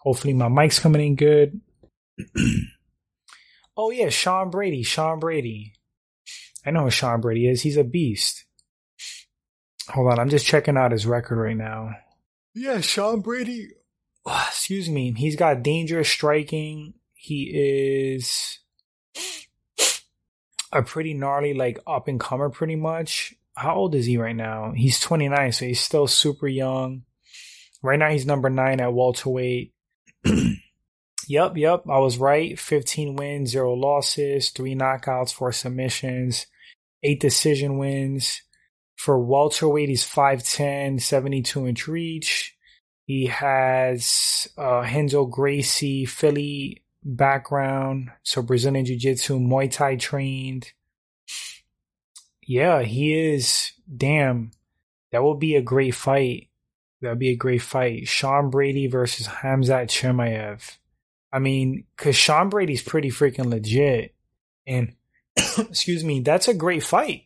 Hopefully 0.00 0.34
my 0.34 0.48
mic's 0.48 0.78
coming 0.78 1.06
in 1.06 1.16
good. 1.16 1.60
oh 3.76 3.90
yeah, 3.90 4.10
Sean 4.10 4.50
Brady. 4.50 4.82
Sean 4.82 5.18
Brady. 5.18 5.72
I 6.64 6.70
know 6.70 6.84
who 6.84 6.90
Sean 6.90 7.20
Brady 7.20 7.48
is. 7.48 7.62
He's 7.62 7.76
a 7.76 7.84
beast. 7.84 8.44
Hold 9.88 10.12
on, 10.12 10.18
I'm 10.18 10.30
just 10.30 10.46
checking 10.46 10.76
out 10.76 10.92
his 10.92 11.06
record 11.06 11.36
right 11.36 11.56
now. 11.56 11.90
Yeah, 12.54 12.80
Sean 12.80 13.20
Brady. 13.20 13.68
Ah, 14.26 14.48
excuse 14.48 14.88
me. 14.88 15.12
He's 15.12 15.36
got 15.36 15.62
dangerous 15.62 16.08
striking. 16.08 16.94
He 17.14 17.50
is 17.54 18.58
a 20.72 20.82
pretty 20.82 21.14
gnarly, 21.14 21.54
like 21.54 21.78
up 21.86 22.08
and 22.08 22.20
comer, 22.20 22.50
pretty 22.50 22.76
much. 22.76 23.34
How 23.54 23.74
old 23.76 23.94
is 23.94 24.06
he 24.06 24.18
right 24.18 24.36
now? 24.36 24.72
He's 24.72 25.00
29, 25.00 25.52
so 25.52 25.64
he's 25.66 25.80
still 25.80 26.06
super 26.06 26.48
young. 26.48 27.04
Right 27.84 27.98
now, 27.98 28.08
he's 28.08 28.24
number 28.24 28.48
nine 28.48 28.80
at 28.80 28.94
welterweight. 28.94 29.74
yep, 31.28 31.52
yep, 31.54 31.82
I 31.86 31.98
was 31.98 32.16
right. 32.16 32.58
15 32.58 33.14
wins, 33.14 33.50
zero 33.50 33.74
losses, 33.74 34.48
three 34.48 34.74
knockouts, 34.74 35.34
four 35.34 35.52
submissions, 35.52 36.46
eight 37.02 37.20
decision 37.20 37.76
wins. 37.76 38.40
For 38.96 39.18
welterweight, 39.18 39.90
he's 39.90 40.02
5'10, 40.02 41.02
72 41.02 41.66
inch 41.66 41.86
reach. 41.86 42.56
He 43.04 43.26
has 43.26 44.48
uh, 44.56 44.80
Renzo 44.80 45.26
Gracie, 45.26 46.06
Philly 46.06 46.82
background, 47.02 48.08
so 48.22 48.40
Brazilian 48.40 48.86
Jiu 48.86 48.96
Jitsu, 48.96 49.38
Muay 49.38 49.70
Thai 49.70 49.96
trained. 49.96 50.72
Yeah, 52.40 52.80
he 52.80 53.34
is. 53.34 53.72
Damn, 53.94 54.52
that 55.12 55.22
would 55.22 55.38
be 55.38 55.54
a 55.54 55.60
great 55.60 55.94
fight. 55.94 56.48
That'd 57.04 57.18
be 57.18 57.30
a 57.30 57.36
great 57.36 57.62
fight. 57.62 58.08
Sean 58.08 58.50
Brady 58.50 58.86
versus 58.86 59.26
Hamzat 59.26 59.86
Chimaev. 59.86 60.76
I 61.32 61.38
mean, 61.38 61.84
because 61.96 62.16
Sean 62.16 62.48
Brady's 62.48 62.82
pretty 62.82 63.10
freaking 63.10 63.46
legit. 63.46 64.14
And, 64.66 64.94
excuse 65.36 66.04
me, 66.04 66.20
that's 66.20 66.48
a 66.48 66.54
great 66.54 66.82
fight. 66.82 67.24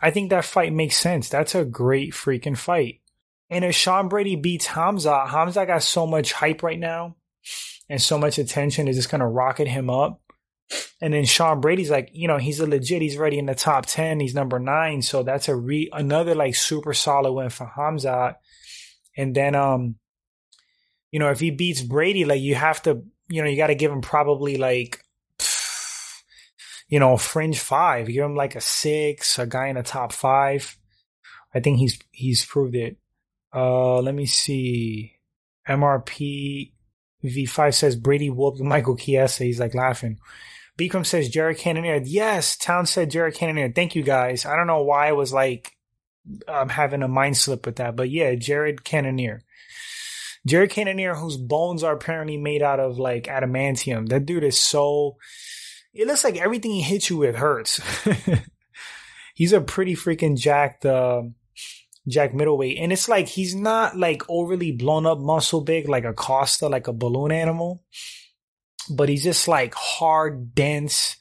I 0.00 0.10
think 0.10 0.30
that 0.30 0.44
fight 0.44 0.72
makes 0.72 0.96
sense. 0.96 1.28
That's 1.28 1.54
a 1.54 1.64
great 1.64 2.12
freaking 2.12 2.56
fight. 2.56 3.00
And 3.48 3.64
if 3.64 3.74
Sean 3.74 4.08
Brady 4.08 4.36
beats 4.36 4.66
Hamza, 4.66 5.26
Hamza 5.26 5.66
got 5.66 5.82
so 5.82 6.06
much 6.06 6.32
hype 6.32 6.62
right 6.62 6.78
now 6.78 7.16
and 7.88 8.00
so 8.02 8.18
much 8.18 8.38
attention 8.38 8.88
is 8.88 8.96
just 8.96 9.10
going 9.10 9.20
to 9.20 9.26
rocket 9.26 9.68
him 9.68 9.88
up. 9.90 10.20
And 11.00 11.14
then 11.14 11.24
Sean 11.24 11.60
Brady's 11.60 11.90
like, 11.90 12.10
you 12.12 12.26
know, 12.26 12.38
he's 12.38 12.58
a 12.58 12.66
legit. 12.66 13.02
He's 13.02 13.16
already 13.16 13.38
in 13.38 13.46
the 13.46 13.54
top 13.54 13.86
ten. 13.86 14.18
He's 14.18 14.34
number 14.34 14.58
nine, 14.58 15.00
so 15.00 15.22
that's 15.22 15.48
a 15.48 15.54
re 15.54 15.88
another 15.92 16.34
like 16.34 16.56
super 16.56 16.92
solid 16.92 17.32
win 17.32 17.50
for 17.50 17.70
Hamzat. 17.76 18.36
And 19.16 19.34
then, 19.34 19.54
um, 19.54 19.96
you 21.10 21.18
know, 21.18 21.30
if 21.30 21.40
he 21.40 21.50
beats 21.50 21.82
Brady, 21.82 22.24
like 22.24 22.40
you 22.40 22.54
have 22.54 22.82
to, 22.82 23.02
you 23.28 23.42
know, 23.42 23.48
you 23.48 23.56
got 23.56 23.68
to 23.68 23.74
give 23.74 23.90
him 23.90 24.02
probably 24.02 24.56
like, 24.56 25.02
you 26.88 27.00
know, 27.00 27.16
fringe 27.16 27.58
five. 27.58 28.06
give 28.06 28.24
him 28.24 28.36
like 28.36 28.54
a 28.54 28.60
six, 28.60 29.38
a 29.38 29.46
guy 29.46 29.68
in 29.68 29.76
the 29.76 29.82
top 29.82 30.12
five. 30.12 30.76
I 31.54 31.60
think 31.60 31.78
he's 31.78 31.98
he's 32.12 32.44
proved 32.44 32.74
it. 32.74 32.98
Uh, 33.52 34.00
let 34.00 34.14
me 34.14 34.26
see. 34.26 35.14
MRP 35.68 36.72
V5 37.24 37.74
says 37.74 37.96
Brady 37.96 38.30
whooped 38.30 38.60
Michael 38.60 38.96
Chiesa. 38.96 39.44
He's 39.44 39.58
like 39.58 39.74
laughing. 39.74 40.18
Bikram 40.78 41.06
says 41.06 41.28
Jared 41.28 41.58
Cannonier. 41.58 42.02
Yes, 42.04 42.56
Town 42.56 42.86
said 42.86 43.10
Jared 43.10 43.34
Cannonier. 43.34 43.72
Thank 43.72 43.94
you 43.94 44.02
guys. 44.02 44.44
I 44.44 44.56
don't 44.56 44.66
know 44.66 44.82
why 44.82 45.08
I 45.08 45.12
was 45.12 45.32
like 45.32 45.75
um, 46.48 46.68
having 46.68 47.02
a 47.02 47.08
mind 47.08 47.36
slip 47.36 47.66
with 47.66 47.76
that, 47.76 47.96
but 47.96 48.10
yeah, 48.10 48.34
Jared 48.34 48.84
Cannonier. 48.84 49.42
Jared 50.46 50.70
Cannonier, 50.70 51.14
whose 51.14 51.36
bones 51.36 51.82
are 51.82 51.94
apparently 51.94 52.36
made 52.36 52.62
out 52.62 52.78
of 52.78 52.98
like 52.98 53.24
adamantium. 53.24 54.08
That 54.08 54.26
dude 54.26 54.44
is 54.44 54.60
so. 54.60 55.16
It 55.92 56.06
looks 56.06 56.24
like 56.24 56.36
everything 56.36 56.72
he 56.72 56.82
hits 56.82 57.10
you 57.10 57.16
with 57.16 57.36
hurts. 57.36 57.80
He's 59.34 59.52
a 59.52 59.60
pretty 59.60 59.94
freaking 59.96 60.38
jacked. 60.38 60.86
Uh, 60.86 61.22
Jack 62.08 62.32
middleweight, 62.34 62.78
and 62.78 62.92
it's 62.92 63.08
like 63.08 63.26
he's 63.26 63.52
not 63.56 63.96
like 63.96 64.22
overly 64.28 64.70
blown 64.70 65.06
up 65.06 65.18
muscle 65.18 65.60
big 65.60 65.88
like 65.88 66.04
a 66.04 66.12
Costa, 66.12 66.68
like 66.68 66.86
a 66.86 66.92
balloon 66.92 67.32
animal, 67.32 67.82
but 68.88 69.08
he's 69.08 69.24
just 69.24 69.48
like 69.48 69.74
hard, 69.74 70.54
dense, 70.54 71.16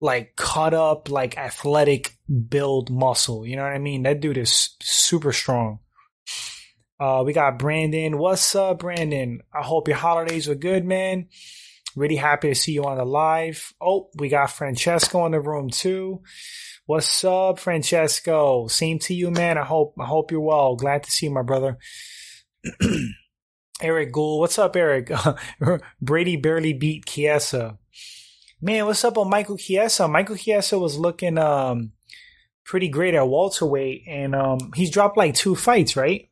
like 0.00 0.34
cut 0.34 0.74
up, 0.74 1.08
like 1.08 1.38
athletic 1.38 2.13
build 2.48 2.90
muscle. 2.90 3.46
You 3.46 3.56
know 3.56 3.62
what 3.62 3.72
I 3.72 3.78
mean? 3.78 4.02
That 4.02 4.20
dude 4.20 4.38
is 4.38 4.70
super 4.80 5.32
strong. 5.32 5.80
Uh, 6.98 7.22
we 7.26 7.32
got 7.32 7.58
Brandon. 7.58 8.18
What's 8.18 8.54
up, 8.54 8.78
Brandon? 8.78 9.40
I 9.52 9.62
hope 9.62 9.88
your 9.88 9.96
holidays 9.96 10.48
were 10.48 10.54
good, 10.54 10.84
man. 10.84 11.28
Really 11.96 12.16
happy 12.16 12.48
to 12.48 12.54
see 12.54 12.72
you 12.72 12.84
on 12.84 12.98
the 12.98 13.04
live. 13.04 13.72
Oh, 13.80 14.10
we 14.16 14.28
got 14.28 14.50
Francesco 14.50 15.26
in 15.26 15.32
the 15.32 15.40
room 15.40 15.70
too. 15.70 16.22
What's 16.86 17.24
up, 17.24 17.58
Francesco? 17.58 18.66
Same 18.68 18.98
to 19.00 19.14
you, 19.14 19.30
man. 19.30 19.58
I 19.58 19.64
hope 19.64 19.94
I 19.98 20.04
hope 20.06 20.30
you're 20.30 20.40
well. 20.40 20.76
Glad 20.76 21.04
to 21.04 21.10
see 21.10 21.26
you, 21.26 21.32
my 21.32 21.42
brother. 21.42 21.78
Eric 23.80 24.12
Gould. 24.12 24.40
What's 24.40 24.58
up, 24.58 24.76
Eric? 24.76 25.10
Brady 26.00 26.36
barely 26.36 26.72
beat 26.72 27.06
Chiesa. 27.06 27.78
Man, 28.60 28.86
what's 28.86 29.04
up 29.04 29.18
on 29.18 29.30
Michael 29.30 29.56
Chiesa? 29.56 30.08
Michael 30.08 30.36
Chiesa 30.36 30.78
was 30.78 30.98
looking 30.98 31.38
um 31.38 31.92
pretty 32.64 32.88
great 32.88 33.14
at 33.14 33.28
welterweight, 33.28 34.04
and 34.08 34.34
um 34.34 34.72
he's 34.74 34.90
dropped 34.90 35.16
like 35.16 35.34
two 35.34 35.54
fights, 35.54 35.96
right? 35.96 36.28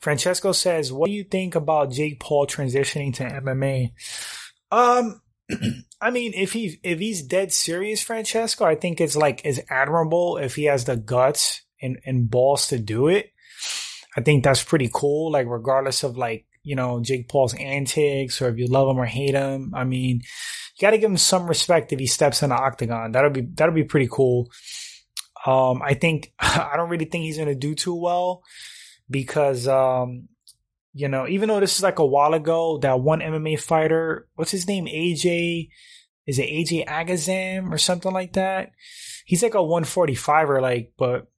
Francesco 0.00 0.52
says, 0.52 0.92
"What 0.92 1.06
do 1.06 1.12
you 1.12 1.24
think 1.24 1.54
about 1.54 1.92
Jake 1.92 2.18
Paul 2.18 2.46
transitioning 2.46 3.14
to 3.14 3.24
MMA?" 3.24 3.92
Um, 4.72 5.20
I 6.00 6.10
mean, 6.10 6.32
if 6.34 6.52
he 6.52 6.80
if 6.82 6.98
he's 6.98 7.22
dead 7.22 7.52
serious, 7.52 8.02
Francesco, 8.02 8.64
I 8.64 8.74
think 8.74 9.00
it's 9.00 9.14
like 9.14 9.46
is 9.46 9.62
admirable 9.70 10.38
if 10.38 10.56
he 10.56 10.64
has 10.64 10.84
the 10.84 10.96
guts 10.96 11.62
and, 11.80 11.98
and 12.04 12.28
balls 12.28 12.66
to 12.68 12.78
do 12.78 13.06
it. 13.08 13.30
I 14.16 14.20
think 14.20 14.44
that's 14.44 14.64
pretty 14.64 14.90
cool. 14.92 15.30
Like 15.30 15.46
regardless 15.46 16.02
of 16.02 16.16
like 16.16 16.46
you 16.64 16.74
know 16.74 17.00
Jake 17.00 17.28
Paul's 17.28 17.54
antics 17.54 18.42
or 18.42 18.48
if 18.48 18.58
you 18.58 18.66
love 18.66 18.88
him 18.88 18.98
or 18.98 19.06
hate 19.06 19.34
him, 19.34 19.72
I 19.74 19.84
mean, 19.84 20.22
got 20.82 20.90
to 20.90 20.98
give 20.98 21.10
him 21.10 21.16
some 21.16 21.46
respect 21.46 21.92
if 21.92 21.98
he 21.98 22.06
steps 22.06 22.42
in 22.42 22.50
the 22.50 22.56
octagon. 22.56 23.12
That'll 23.12 23.30
be 23.30 23.42
that'll 23.42 23.74
be 23.74 23.84
pretty 23.84 24.08
cool. 24.10 24.50
Um, 25.46 25.80
I 25.82 25.94
think 25.94 26.32
I 26.38 26.74
don't 26.76 26.90
really 26.90 27.06
think 27.06 27.24
he's 27.24 27.38
gonna 27.38 27.54
do 27.54 27.74
too 27.74 27.94
well 27.94 28.42
because 29.08 29.66
um, 29.68 30.28
you 30.94 31.08
know, 31.08 31.26
even 31.26 31.48
though 31.48 31.60
this 31.60 31.76
is 31.76 31.82
like 31.82 31.98
a 31.98 32.06
while 32.06 32.34
ago, 32.34 32.78
that 32.78 33.00
one 33.00 33.20
MMA 33.20 33.58
fighter, 33.58 34.28
what's 34.34 34.50
his 34.50 34.68
name? 34.68 34.86
AJ, 34.86 35.70
is 36.26 36.38
it 36.38 36.48
AJ 36.48 36.86
Agazarm 36.86 37.72
or 37.72 37.78
something 37.78 38.12
like 38.12 38.34
that? 38.34 38.72
He's 39.24 39.42
like 39.42 39.54
a 39.54 39.58
145er, 39.58 40.60
like, 40.60 40.92
but 40.98 41.28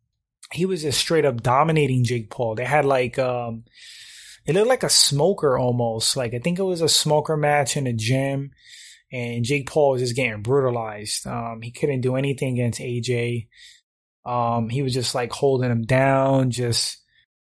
he 0.52 0.66
was 0.66 0.82
just 0.82 0.98
straight 0.98 1.24
up 1.24 1.42
dominating 1.42 2.04
Jake 2.04 2.30
Paul. 2.30 2.56
They 2.56 2.64
had 2.64 2.84
like, 2.84 3.18
um, 3.18 3.64
it 4.44 4.54
looked 4.54 4.68
like 4.68 4.82
a 4.82 4.90
smoker 4.90 5.56
almost. 5.56 6.16
Like, 6.16 6.34
I 6.34 6.38
think 6.38 6.58
it 6.58 6.64
was 6.64 6.80
a 6.80 6.88
smoker 6.88 7.36
match 7.36 7.76
in 7.76 7.86
a 7.86 7.92
gym 7.92 8.50
and 9.14 9.44
Jake 9.44 9.68
Paul 9.68 9.92
was 9.92 10.02
just 10.02 10.16
getting 10.16 10.42
brutalized. 10.42 11.26
Um, 11.26 11.60
he 11.62 11.70
couldn't 11.70 12.00
do 12.00 12.16
anything 12.16 12.54
against 12.54 12.80
AJ. 12.80 13.48
Um, 14.26 14.68
he 14.68 14.82
was 14.82 14.92
just 14.92 15.14
like 15.14 15.32
holding 15.32 15.70
him 15.70 15.82
down, 15.82 16.50
just, 16.50 17.04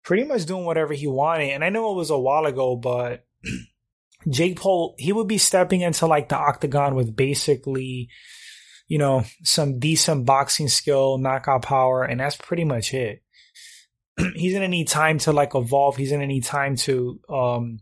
pretty 0.05 0.23
much 0.23 0.45
doing 0.45 0.65
whatever 0.65 0.93
he 0.93 1.07
wanted. 1.07 1.49
And 1.49 1.63
I 1.63 1.69
know 1.69 1.91
it 1.91 1.97
was 1.97 2.11
a 2.11 2.17
while 2.17 2.45
ago, 2.45 2.75
but 2.75 3.25
Jake 4.29 4.59
Paul, 4.59 4.95
he 4.97 5.11
would 5.11 5.27
be 5.27 5.39
stepping 5.39 5.81
into 5.81 6.05
like 6.07 6.29
the 6.29 6.37
octagon 6.37 6.95
with 6.95 7.15
basically, 7.15 8.09
you 8.87 8.97
know, 8.97 9.25
some 9.43 9.79
decent 9.79 10.25
boxing 10.25 10.69
skill, 10.69 11.17
knockout 11.17 11.63
power, 11.63 12.03
and 12.03 12.19
that's 12.19 12.37
pretty 12.37 12.63
much 12.63 12.93
it. 12.93 13.23
He's 14.35 14.53
gonna 14.53 14.67
need 14.67 14.87
time 14.87 15.17
to 15.19 15.33
like 15.33 15.55
evolve. 15.55 15.97
He's 15.97 16.11
gonna 16.11 16.27
need 16.27 16.45
time 16.45 16.75
to 16.77 17.19
um 17.27 17.79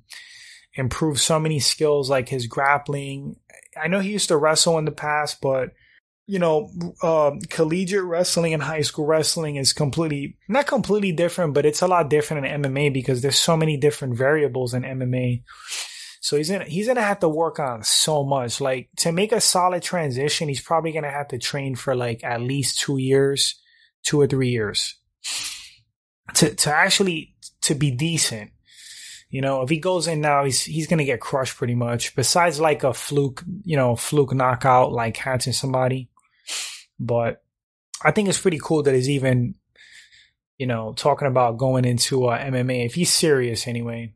improve 0.73 1.19
so 1.19 1.39
many 1.39 1.59
skills 1.59 2.09
like 2.09 2.29
his 2.29 2.47
grappling. 2.47 3.35
I 3.81 3.87
know 3.87 3.99
he 3.99 4.11
used 4.11 4.29
to 4.29 4.37
wrestle 4.37 4.77
in 4.77 4.85
the 4.85 4.91
past, 4.91 5.41
but 5.41 5.69
you 6.25 6.39
know, 6.39 6.69
uh, 7.01 7.31
collegiate 7.49 8.03
wrestling 8.03 8.53
and 8.53 8.63
high 8.63 8.81
school 8.81 9.05
wrestling 9.05 9.57
is 9.57 9.73
completely, 9.73 10.37
not 10.47 10.67
completely 10.67 11.11
different, 11.11 11.53
but 11.53 11.65
it's 11.65 11.81
a 11.81 11.87
lot 11.87 12.09
different 12.09 12.45
in 12.45 12.61
MMA 12.61 12.93
because 12.93 13.21
there's 13.21 13.37
so 13.37 13.57
many 13.57 13.75
different 13.75 14.17
variables 14.17 14.73
in 14.73 14.83
MMA. 14.83 15.43
So 16.21 16.37
he's 16.37 16.49
gonna, 16.49 16.63
he's 16.63 16.87
gonna 16.87 17.01
have 17.01 17.19
to 17.19 17.29
work 17.29 17.59
on 17.59 17.83
so 17.83 18.23
much. 18.23 18.61
Like 18.61 18.89
to 18.99 19.11
make 19.11 19.33
a 19.33 19.41
solid 19.41 19.83
transition, 19.83 20.47
he's 20.47 20.61
probably 20.61 20.93
gonna 20.93 21.11
have 21.11 21.27
to 21.29 21.37
train 21.37 21.75
for 21.75 21.93
like 21.93 22.23
at 22.23 22.39
least 22.39 22.79
two 22.79 22.97
years, 22.97 23.61
two 24.03 24.21
or 24.21 24.27
three 24.27 24.49
years 24.49 24.95
to, 26.35 26.55
to 26.55 26.73
actually, 26.73 27.35
to 27.63 27.75
be 27.75 27.91
decent. 27.91 28.51
You 29.33 29.41
know, 29.41 29.63
if 29.63 29.69
he 29.71 29.79
goes 29.79 30.07
in 30.07 30.21
now, 30.21 30.43
he's 30.43 30.61
he's 30.61 30.85
gonna 30.85 31.05
get 31.05 31.19
crushed 31.19 31.57
pretty 31.57 31.73
much. 31.73 32.15
Besides 32.15 32.59
like 32.59 32.83
a 32.83 32.93
fluke, 32.93 33.43
you 33.63 33.75
know, 33.75 33.95
fluke 33.95 34.31
knockout, 34.31 34.91
like 34.91 35.15
catching 35.15 35.53
somebody. 35.53 36.07
But 36.99 37.43
I 38.03 38.11
think 38.11 38.29
it's 38.29 38.39
pretty 38.39 38.59
cool 38.61 38.83
that 38.83 38.93
he's 38.93 39.09
even, 39.09 39.55
you 40.59 40.67
know, 40.67 40.93
talking 40.93 41.27
about 41.27 41.57
going 41.57 41.83
into 41.83 42.27
uh, 42.27 42.37
MMA 42.37 42.85
if 42.85 42.93
he's 42.93 43.11
serious 43.11 43.65
anyway. 43.65 44.13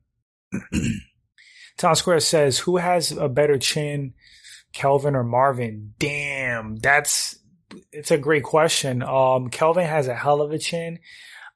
Town 1.77 1.95
Square 1.95 2.19
says, 2.19 2.59
"Who 2.59 2.77
has 2.77 3.11
a 3.11 3.27
better 3.27 3.57
chin, 3.57 4.13
Kelvin 4.71 5.15
or 5.15 5.23
Marvin?" 5.23 5.95
Damn, 5.97 6.75
that's 6.75 7.39
it's 7.91 8.11
a 8.11 8.19
great 8.19 8.43
question. 8.43 9.01
Um, 9.01 9.49
Kelvin 9.49 9.87
has 9.87 10.07
a 10.07 10.13
hell 10.13 10.41
of 10.41 10.51
a 10.51 10.59
chin. 10.59 10.99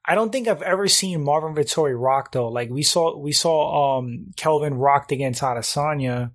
I 0.04 0.14
don't 0.14 0.32
think 0.32 0.48
I've 0.48 0.62
ever 0.62 0.88
seen 0.88 1.24
Marvin 1.24 1.54
Vettori 1.54 1.98
rock 1.98 2.32
though. 2.32 2.48
Like 2.48 2.70
we 2.70 2.82
saw, 2.82 3.16
we 3.16 3.32
saw, 3.32 3.98
um, 3.98 4.32
Kelvin 4.36 4.74
rocked 4.74 5.12
against 5.12 5.42
Adesanya. 5.42 6.32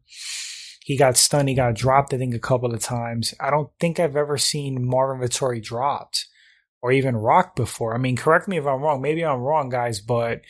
He 0.87 0.95
got 0.95 1.17
stunned. 1.17 1.49
He 1.49 1.55
got 1.55 1.75
dropped, 1.75 2.13
I 2.13 2.17
think, 2.17 2.33
a 2.33 2.39
couple 2.39 2.73
of 2.73 2.79
times. 2.79 3.33
I 3.41 3.49
don't 3.49 3.69
think 3.77 3.99
I've 3.99 4.15
ever 4.15 4.37
seen 4.37 4.87
Marvin 4.87 5.27
Vettori 5.27 5.61
dropped 5.61 6.27
or 6.81 6.93
even 6.93 7.17
rocked 7.17 7.57
before. 7.57 7.93
I 7.93 7.97
mean, 7.97 8.15
correct 8.15 8.47
me 8.47 8.57
if 8.57 8.65
I'm 8.65 8.81
wrong. 8.81 9.01
Maybe 9.01 9.25
I'm 9.25 9.41
wrong, 9.41 9.67
guys, 9.67 9.99
but 9.99 10.41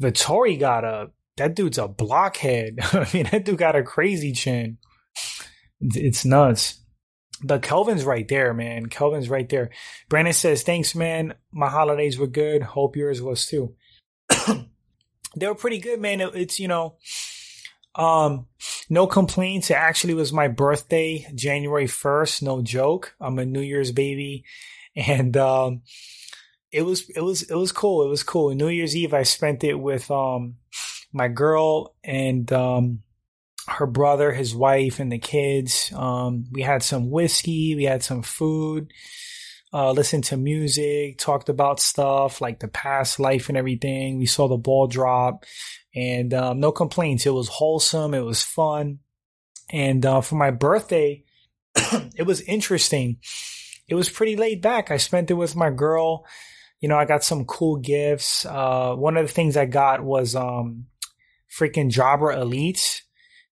Vettori 0.00 0.58
got 0.58 0.82
a, 0.82 1.10
that 1.36 1.54
dude's 1.54 1.78
a 1.78 1.86
blockhead. 1.86 2.78
I 2.92 3.08
mean, 3.14 3.28
that 3.30 3.44
dude 3.44 3.58
got 3.58 3.76
a 3.76 3.84
crazy 3.84 4.32
chin. 4.32 4.78
It's 5.80 6.24
nuts. 6.24 6.81
But 7.42 7.62
Kelvin's 7.62 8.04
right 8.04 8.26
there, 8.28 8.54
man. 8.54 8.86
Kelvin's 8.86 9.28
right 9.28 9.48
there. 9.48 9.70
Brandon 10.08 10.32
says, 10.32 10.62
thanks, 10.62 10.94
man. 10.94 11.34
My 11.50 11.68
holidays 11.68 12.18
were 12.18 12.26
good. 12.26 12.62
Hope 12.62 12.96
yours 12.96 13.20
was 13.20 13.46
too. 13.46 13.74
they 15.36 15.46
were 15.46 15.54
pretty 15.54 15.78
good, 15.78 16.00
man. 16.00 16.20
It, 16.20 16.34
it's, 16.34 16.60
you 16.60 16.68
know, 16.68 16.96
um, 17.94 18.46
no 18.88 19.06
complaints. 19.06 19.70
It 19.70 19.74
actually 19.74 20.14
was 20.14 20.32
my 20.32 20.48
birthday, 20.48 21.26
January 21.34 21.86
1st. 21.86 22.42
No 22.42 22.62
joke. 22.62 23.14
I'm 23.20 23.38
a 23.38 23.44
New 23.44 23.60
Year's 23.60 23.92
baby. 23.92 24.44
And, 24.94 25.36
um, 25.36 25.82
it 26.70 26.82
was, 26.82 27.10
it 27.10 27.20
was, 27.20 27.42
it 27.42 27.54
was 27.54 27.72
cool. 27.72 28.04
It 28.04 28.08
was 28.08 28.22
cool. 28.22 28.54
New 28.54 28.68
Year's 28.68 28.96
Eve, 28.96 29.14
I 29.14 29.24
spent 29.24 29.64
it 29.64 29.74
with, 29.74 30.10
um, 30.10 30.56
my 31.12 31.28
girl 31.28 31.94
and, 32.04 32.50
um, 32.52 33.02
her 33.68 33.86
brother, 33.86 34.32
his 34.32 34.54
wife, 34.54 34.98
and 34.98 35.12
the 35.12 35.18
kids. 35.18 35.92
Um, 35.94 36.44
we 36.50 36.62
had 36.62 36.82
some 36.82 37.10
whiskey, 37.10 37.74
we 37.76 37.84
had 37.84 38.02
some 38.02 38.22
food, 38.22 38.92
uh, 39.72 39.92
listened 39.92 40.24
to 40.24 40.36
music, 40.36 41.18
talked 41.18 41.48
about 41.48 41.80
stuff 41.80 42.40
like 42.40 42.60
the 42.60 42.68
past 42.68 43.20
life 43.20 43.48
and 43.48 43.56
everything. 43.56 44.18
We 44.18 44.26
saw 44.26 44.48
the 44.48 44.56
ball 44.56 44.86
drop, 44.86 45.44
and 45.94 46.34
um, 46.34 46.60
no 46.60 46.72
complaints. 46.72 47.26
It 47.26 47.34
was 47.34 47.48
wholesome, 47.48 48.14
it 48.14 48.20
was 48.20 48.42
fun, 48.42 48.98
and 49.70 50.04
uh, 50.04 50.20
for 50.20 50.34
my 50.34 50.50
birthday, 50.50 51.24
it 52.16 52.26
was 52.26 52.40
interesting. 52.42 53.18
It 53.88 53.94
was 53.94 54.08
pretty 54.08 54.36
laid 54.36 54.62
back. 54.62 54.90
I 54.90 54.96
spent 54.96 55.30
it 55.30 55.34
with 55.34 55.56
my 55.56 55.70
girl. 55.70 56.24
You 56.80 56.88
know, 56.88 56.98
I 56.98 57.04
got 57.04 57.22
some 57.22 57.44
cool 57.44 57.76
gifts. 57.76 58.44
Uh, 58.44 58.94
one 58.96 59.16
of 59.16 59.26
the 59.26 59.32
things 59.32 59.56
I 59.56 59.66
got 59.66 60.02
was 60.02 60.34
um, 60.34 60.86
freaking 61.56 61.92
Jabra 61.92 62.36
Elites 62.36 63.01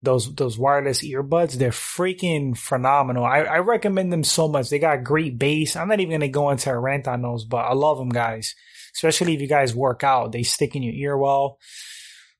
those 0.06 0.34
those 0.34 0.56
wireless 0.56 1.04
earbuds. 1.04 1.54
They're 1.54 1.70
freaking 1.70 2.56
phenomenal. 2.56 3.24
I, 3.24 3.40
I 3.40 3.58
recommend 3.58 4.12
them 4.12 4.24
so 4.24 4.48
much. 4.48 4.70
They 4.70 4.78
got 4.78 5.04
great 5.04 5.38
bass. 5.38 5.76
I'm 5.76 5.88
not 5.88 6.00
even 6.00 6.12
gonna 6.12 6.28
go 6.28 6.48
into 6.50 6.70
a 6.70 6.78
rant 6.78 7.06
on 7.06 7.20
those, 7.20 7.44
but 7.44 7.58
I 7.58 7.74
love 7.74 7.98
them, 7.98 8.08
guys. 8.08 8.54
Especially 8.94 9.34
if 9.34 9.42
you 9.42 9.48
guys 9.48 9.74
work 9.74 10.02
out, 10.02 10.32
they 10.32 10.42
stick 10.42 10.74
in 10.74 10.82
your 10.82 10.94
ear 10.94 11.18
well. 11.18 11.58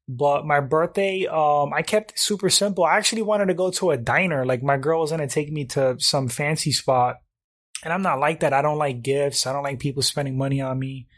But 0.09 0.47
my 0.47 0.61
birthday, 0.61 1.27
um, 1.27 1.75
I 1.75 1.83
kept 1.83 2.13
it 2.13 2.19
super 2.19 2.49
simple. 2.49 2.85
I 2.85 2.97
actually 2.97 3.23
wanted 3.23 3.47
to 3.47 3.55
go 3.55 3.71
to 3.73 3.91
a 3.91 3.99
diner. 3.99 4.47
Like 4.47 4.63
my 4.63 4.79
girl 4.79 5.01
was 5.01 5.11
gonna 5.11 5.29
take 5.29 5.53
me 5.53 5.67
to 5.67 5.97
some 5.99 6.29
fancy 6.29 6.73
spot, 6.73 7.17
and 7.85 7.93
I'm 7.93 8.03
not 8.03 8.21
like 8.21 8.41
that. 8.41 8.55
I 8.55 8.63
don't 8.63 8.79
like 8.79 9.03
gifts. 9.03 9.47
I 9.47 9.53
don't 9.53 9.65
like 9.65 9.81
people 9.81 10.03
spending 10.03 10.39
money 10.39 10.63
on 10.63 10.79
me. 10.79 11.09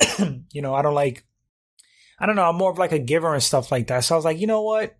you 0.52 0.62
know, 0.62 0.74
I 0.74 0.82
don't 0.82 0.94
like. 0.94 1.24
I 2.20 2.26
don't 2.26 2.36
know. 2.36 2.48
I'm 2.48 2.56
more 2.56 2.70
of 2.70 2.78
like 2.78 2.92
a 2.92 2.98
giver 3.00 3.34
and 3.34 3.42
stuff 3.42 3.72
like 3.72 3.88
that. 3.88 4.04
So 4.04 4.14
I 4.14 4.16
was 4.16 4.24
like, 4.24 4.38
you 4.38 4.46
know 4.46 4.62
what? 4.62 4.94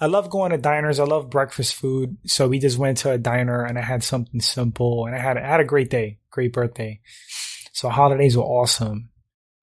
I 0.00 0.06
love 0.06 0.28
going 0.28 0.50
to 0.50 0.58
diners. 0.58 1.00
I 1.00 1.04
love 1.04 1.30
breakfast 1.30 1.74
food. 1.74 2.18
So 2.26 2.48
we 2.48 2.58
just 2.58 2.78
went 2.78 2.98
to 2.98 3.12
a 3.12 3.18
diner 3.18 3.64
and 3.64 3.78
I 3.78 3.82
had 3.82 4.02
something 4.02 4.40
simple 4.40 5.06
and 5.06 5.14
I 5.14 5.18
had, 5.18 5.38
I 5.38 5.46
had 5.46 5.60
a 5.60 5.64
great 5.64 5.90
day, 5.90 6.18
great 6.30 6.52
birthday. 6.52 7.00
So 7.72 7.88
holidays 7.88 8.36
were 8.36 8.42
awesome. 8.42 9.10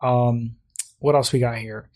Um, 0.02 0.56
what 1.00 1.15
else 1.15 1.32
we 1.32 1.39
got 1.39 1.58
here? 1.58 1.89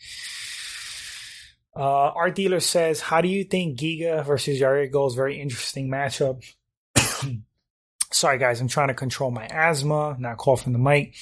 Uh, 1.76 2.12
Art 2.16 2.36
Dealer 2.36 2.60
says, 2.60 3.02
how 3.02 3.22
do 3.22 3.28
you 3.28 3.44
think 3.44 3.80
Giga 3.80 4.26
versus 4.26 4.60
Yair 4.60 4.92
goes? 4.92 5.16
Very 5.16 5.40
interesting 5.40 5.90
matchup. 5.90 6.44
Sorry 8.12 8.38
guys, 8.40 8.62
I'm 8.62 8.68
trying 8.68 8.88
to 8.88 8.94
control 8.94 9.30
my 9.30 9.46
asthma, 9.46 10.16
not 10.20 10.38
coughing 10.38 10.74
the 10.74 10.80
mic. 10.80 11.14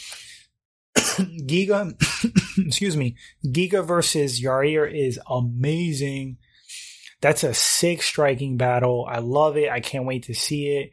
Giga, 0.96 1.94
excuse 2.66 2.96
me, 2.96 3.16
Giga 3.46 3.86
versus 3.86 4.42
Yair 4.42 4.90
is 4.90 5.20
amazing. 5.30 6.38
That's 7.22 7.44
a 7.44 7.54
sick 7.54 8.02
striking 8.04 8.58
battle. 8.58 9.06
I 9.10 9.20
love 9.20 9.58
it. 9.58 9.70
I 9.70 9.80
can't 9.80 10.06
wait 10.06 10.24
to 10.24 10.34
see 10.34 10.78
it. 10.78 10.92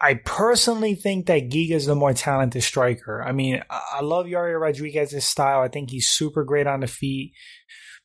I 0.00 0.14
personally 0.14 0.96
think 0.96 1.26
that 1.26 1.48
Giga 1.48 1.72
is 1.72 1.86
the 1.86 1.94
more 1.94 2.12
talented 2.12 2.64
striker. 2.64 3.22
I 3.22 3.30
mean, 3.30 3.62
I 3.70 4.00
love 4.00 4.26
Yair 4.26 4.60
Rodriguez's 4.60 5.24
style. 5.24 5.60
I 5.60 5.68
think 5.68 5.90
he's 5.90 6.08
super 6.08 6.42
great 6.42 6.66
on 6.66 6.80
the 6.80 6.88
feet, 6.88 7.34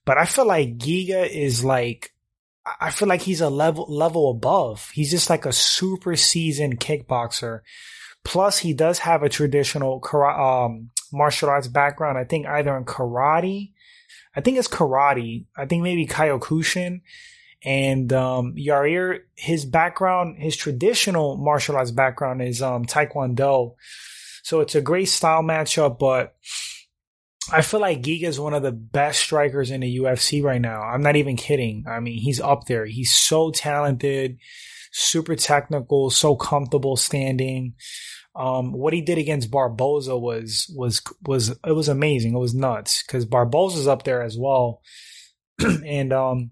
but 0.06 0.20
I 0.20 0.26
feel 0.26 0.46
like 0.46 0.78
Giga 0.78 1.28
is 1.28 1.66
like, 1.66 2.14
I 2.80 2.92
feel 2.92 3.08
like 3.08 3.22
he's 3.22 3.42
a 3.42 3.50
level 3.50 3.88
level 3.90 4.30
above. 4.30 4.92
He's 4.94 5.10
just 5.10 5.30
like 5.30 5.46
a 5.48 5.52
super 5.52 6.16
seasoned 6.16 6.80
kickboxer. 6.80 7.62
Plus, 8.24 8.60
he 8.60 8.74
does 8.74 9.00
have 9.00 9.24
a 9.24 9.30
traditional 9.30 10.04
um, 10.14 10.92
martial 11.12 11.50
arts 11.50 11.68
background. 11.68 12.18
I 12.18 12.26
think 12.26 12.46
either 12.46 12.78
in 12.78 12.86
karate, 12.86 13.72
I 14.36 14.42
think 14.42 14.58
it's 14.58 14.68
karate. 14.68 15.46
I 15.58 15.66
think 15.66 15.82
maybe 15.82 16.06
Kyokushin 16.06 17.02
and 17.64 18.12
um, 18.14 18.56
Yair, 18.56 19.20
his 19.36 19.66
background, 19.66 20.38
his 20.38 20.56
traditional 20.56 21.38
martial 21.38 21.76
arts 21.76 21.92
background 21.92 22.42
is 22.42 22.62
um, 22.62 22.86
Taekwondo. 22.86 23.76
So 24.44 24.62
it's 24.62 24.76
a 24.76 24.82
great 24.82 25.10
style 25.10 25.42
matchup, 25.42 26.00
but 26.00 26.36
I 27.52 27.62
feel 27.62 27.80
like 27.80 28.02
Giga 28.02 28.24
is 28.24 28.40
one 28.40 28.54
of 28.54 28.64
the 28.64 28.72
best 28.72 29.20
strikers 29.20 29.72
in 29.72 29.82
the 29.82 29.98
UFC 29.98 30.44
right 30.44 30.62
now. 30.62 30.82
I'm 30.82 31.02
not 31.02 31.16
even 31.16 31.36
kidding. 31.36 31.86
I 31.90 32.00
mean, 32.00 32.20
he's 32.20 32.42
up 32.42 32.66
there. 32.66 32.86
He's 32.86 33.12
so 33.12 33.52
talented, 33.52 34.38
super 34.92 35.36
technical, 35.36 36.10
so 36.10 36.36
comfortable 36.36 36.98
standing. 36.98 37.76
Um, 38.36 38.72
what 38.72 38.94
he 38.94 39.02
did 39.02 39.18
against 39.18 39.50
Barboza 39.50 40.16
was 40.16 40.72
was 40.76 41.02
was 41.26 41.50
it 41.50 41.72
was 41.72 41.88
amazing. 41.88 42.36
It 42.36 42.40
was 42.40 42.54
nuts 42.54 43.02
because 43.02 43.26
Barboza's 43.26 43.88
up 43.88 44.04
there 44.04 44.22
as 44.22 44.38
well, 44.38 44.82
and 45.86 46.14
um, 46.14 46.52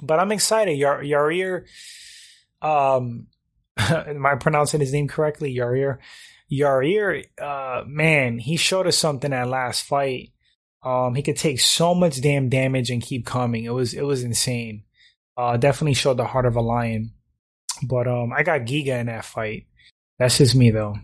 but 0.00 0.18
I'm 0.18 0.32
excited. 0.32 0.76
Yar- 0.76 1.02
Yair, 1.02 1.64
um, 2.60 3.26
am 3.76 4.24
I 4.24 4.36
pronouncing 4.36 4.80
his 4.80 4.92
name 4.92 5.08
correctly? 5.08 5.54
Yair. 5.54 5.98
Yair, 6.50 7.24
uh, 7.40 7.84
man, 7.86 8.38
he 8.38 8.56
showed 8.56 8.86
us 8.86 8.98
something 8.98 9.30
that 9.30 9.48
last 9.48 9.84
fight. 9.84 10.32
Um, 10.84 11.14
he 11.14 11.22
could 11.22 11.36
take 11.36 11.60
so 11.60 11.94
much 11.94 12.20
damn 12.20 12.48
damage 12.48 12.90
and 12.90 13.00
keep 13.00 13.24
coming. 13.24 13.64
It 13.64 13.72
was, 13.72 13.94
it 13.94 14.02
was 14.02 14.24
insane. 14.24 14.82
Uh, 15.36 15.56
definitely 15.56 15.94
showed 15.94 16.16
the 16.16 16.26
heart 16.26 16.44
of 16.44 16.56
a 16.56 16.60
lion. 16.60 17.12
But, 17.82 18.06
um, 18.06 18.32
I 18.32 18.42
got 18.42 18.62
Giga 18.62 19.00
in 19.00 19.06
that 19.06 19.24
fight. 19.24 19.66
That's 20.18 20.38
just 20.38 20.54
me 20.54 20.70
though. 20.70 20.96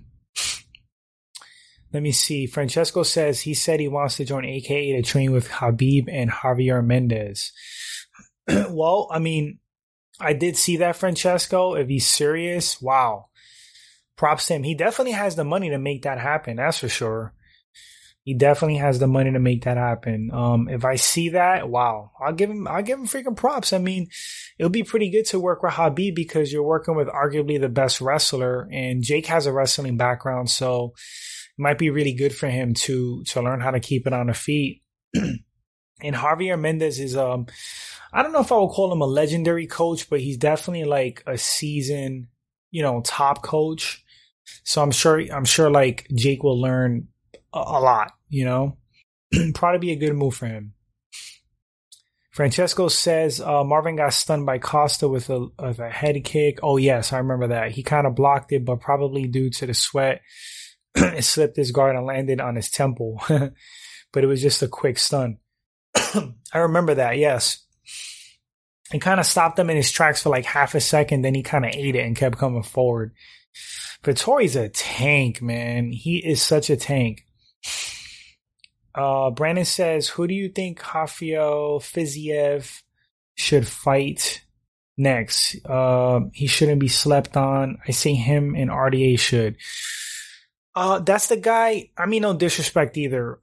Let 1.93 2.03
me 2.03 2.13
see. 2.13 2.47
Francesco 2.47 3.03
says 3.03 3.41
he 3.41 3.55
said 3.55 3.81
he 3.81 3.89
wants 3.89 4.17
to 4.17 4.25
join 4.25 4.45
AKA 4.45 4.93
to 4.93 5.03
train 5.03 5.33
with 5.33 5.49
Khabib 5.49 6.05
and 6.09 6.31
Javier 6.31 6.85
Mendez. 6.85 7.53
well, 8.71 9.09
I 9.11 9.19
mean, 9.19 9.59
I 10.21 10.33
did 10.33 10.57
see 10.57 10.79
that 10.79 10.97
Francesco. 10.97 11.75
If 11.75 11.89
he's 11.89 12.07
serious, 12.07 12.81
wow. 12.81 13.27
Props 14.17 14.47
to 14.47 14.55
him. 14.55 14.63
He 14.65 14.75
definitely 14.75 15.13
has 15.13 15.37
the 15.37 15.45
money 15.45 15.71
to 15.71 15.79
make 15.79 16.03
that 16.03 16.19
happen. 16.19 16.57
That's 16.57 16.79
for 16.79 16.89
sure. 16.89 17.35
He 18.25 18.35
definitely 18.35 18.77
has 18.77 18.99
the 18.99 19.07
money 19.07 19.33
to 19.33 19.39
make 19.39 19.65
that 19.65 19.79
happen. 19.79 20.31
Um, 20.35 20.69
if 20.69 20.85
I 20.85 20.97
see 20.97 21.31
that, 21.31 21.71
wow, 21.71 22.11
I'll 22.21 22.35
give 22.35 22.51
him, 22.51 22.69
I'll 22.69 22.83
give 22.83 22.99
him 22.99 23.07
freaking 23.07 23.37
props. 23.37 23.73
I 23.73 23.79
mean, 23.79 24.09
it'll 24.59 24.69
be 24.69 24.83
pretty 24.83 25.11
good 25.11 25.25
to 25.27 25.41
work 25.41 25.63
with 25.63 25.73
Khabib 25.73 26.15
because 26.15 26.53
you're 26.53 26.63
working 26.63 26.95
with 26.95 27.09
arguably 27.09 27.59
the 27.59 27.71
best 27.71 28.03
wrestler 28.03 28.69
and 28.71 29.03
Jake 29.03 29.27
has 29.27 29.47
a 29.47 29.53
wrestling 29.53 29.97
background. 29.97 30.51
So 30.51 30.93
it 31.57 31.63
might 31.63 31.79
be 31.79 31.89
really 31.89 32.13
good 32.13 32.35
for 32.35 32.49
him 32.49 32.75
to, 32.75 33.25
to 33.25 33.41
learn 33.41 33.61
how 33.61 33.71
to 33.71 33.81
keep 33.81 34.07
it 34.07 34.13
on 34.13 34.27
the 34.27 34.35
feet. 34.35 34.83
and 35.15 35.41
Javier 36.03 36.61
Mendez 36.61 37.01
is, 37.01 37.17
um, 37.17 37.47
I 38.13 38.23
don't 38.23 38.33
know 38.33 38.41
if 38.41 38.53
I 38.53 38.57
would 38.57 38.71
call 38.71 38.93
him 38.93 39.03
a 39.03 39.07
legendary 39.07 39.67
coach, 39.67 40.09
but 40.09 40.21
he's 40.21 40.39
definitely 40.39 40.85
like 40.85 41.23
a 41.27 41.37
seasoned, 41.37 42.29
you 42.71 42.83
know, 42.83 43.03
top 43.03 43.43
coach. 43.43 44.05
So 44.65 44.83
I'm 44.83 44.91
sure, 44.91 45.21
I'm 45.33 45.45
sure 45.45 45.71
like 45.71 46.09
Jake 46.15 46.43
will 46.43 46.61
learn 46.61 47.09
a, 47.53 47.59
a 47.59 47.81
lot, 47.81 48.13
you 48.29 48.45
know, 48.45 48.79
probably 49.55 49.79
be 49.79 49.93
a 49.93 49.97
good 49.97 50.15
move 50.15 50.35
for 50.35 50.47
him. 50.47 50.73
Francesco 52.31 52.89
says 52.89 53.41
uh, 53.41 53.65
Marvin 53.65 53.97
got 53.97 54.15
stunned 54.15 54.47
by 54.47 54.59
Costa 54.59 55.09
with 55.09 55.29
a, 55.29 55.49
with 55.59 55.81
a 55.81 55.91
head 55.91 56.23
kick. 56.25 56.61
Oh 56.63 56.77
yes, 56.77 57.13
I 57.13 57.19
remember 57.19 57.49
that. 57.49 57.73
He 57.73 57.83
kind 57.83 58.07
of 58.07 58.15
blocked 58.15 58.53
it, 58.53 58.65
but 58.65 58.81
probably 58.81 59.27
due 59.27 59.51
to 59.51 59.67
the 59.67 59.75
sweat, 59.75 60.23
it 60.95 61.25
slipped 61.25 61.57
his 61.57 61.73
guard 61.73 61.97
and 61.97 62.07
landed 62.07 62.41
on 62.41 62.55
his 62.55 62.71
temple. 62.71 63.21
but 63.29 64.25
it 64.25 64.27
was 64.29 64.41
just 64.41 64.63
a 64.63 64.69
quick 64.69 64.99
stun. 64.99 65.39
I 65.97 66.59
remember 66.59 66.95
that. 66.95 67.19
Yes 67.19 67.67
and 68.93 69.03
kind 69.03 69.21
of 69.21 69.27
stopped 69.27 69.59
him 69.59 69.71
in 69.71 69.77
his 69.77 69.91
tracks 69.91 70.23
for 70.23 70.31
like 70.31 70.45
half 70.45 70.75
a 70.75 70.81
second. 70.81 71.23
Then 71.23 71.35
he 71.35 71.43
kind 71.43 71.65
of 71.65 71.73
ate 71.75 71.95
it 71.95 72.05
and 72.05 72.17
kept 72.17 72.39
coming 72.39 72.63
forward. 72.63 73.13
Vettori's 74.03 74.57
a 74.57 74.69
tank, 74.69 75.43
man. 75.43 75.91
He 75.93 76.19
is 76.19 76.41
such 76.41 76.71
a 76.71 76.77
tank. 76.77 77.25
Uh, 78.95 79.31
Brandon 79.31 79.65
says, 79.65 80.09
"Who 80.09 80.27
do 80.27 80.35
you 80.35 80.49
think 80.49 80.83
Rafael 80.95 81.81
Fiziev 81.81 82.83
should 83.35 83.67
fight 83.67 84.43
next? 84.97 85.57
Uh, 85.65 86.21
he 86.33 86.47
shouldn't 86.47 86.81
be 86.81 86.89
slept 86.89 87.37
on. 87.37 87.79
I 87.87 87.93
say 87.93 88.15
him 88.15 88.55
and 88.55 88.71
RDA 88.71 89.19
should. 89.19 89.57
Uh, 90.75 91.01
that's 91.01 91.29
the 91.29 91.37
guy. 91.37 91.91
I 91.97 92.07
mean, 92.07 92.23
no 92.23 92.35
disrespect 92.35 92.97
either, 92.97 93.41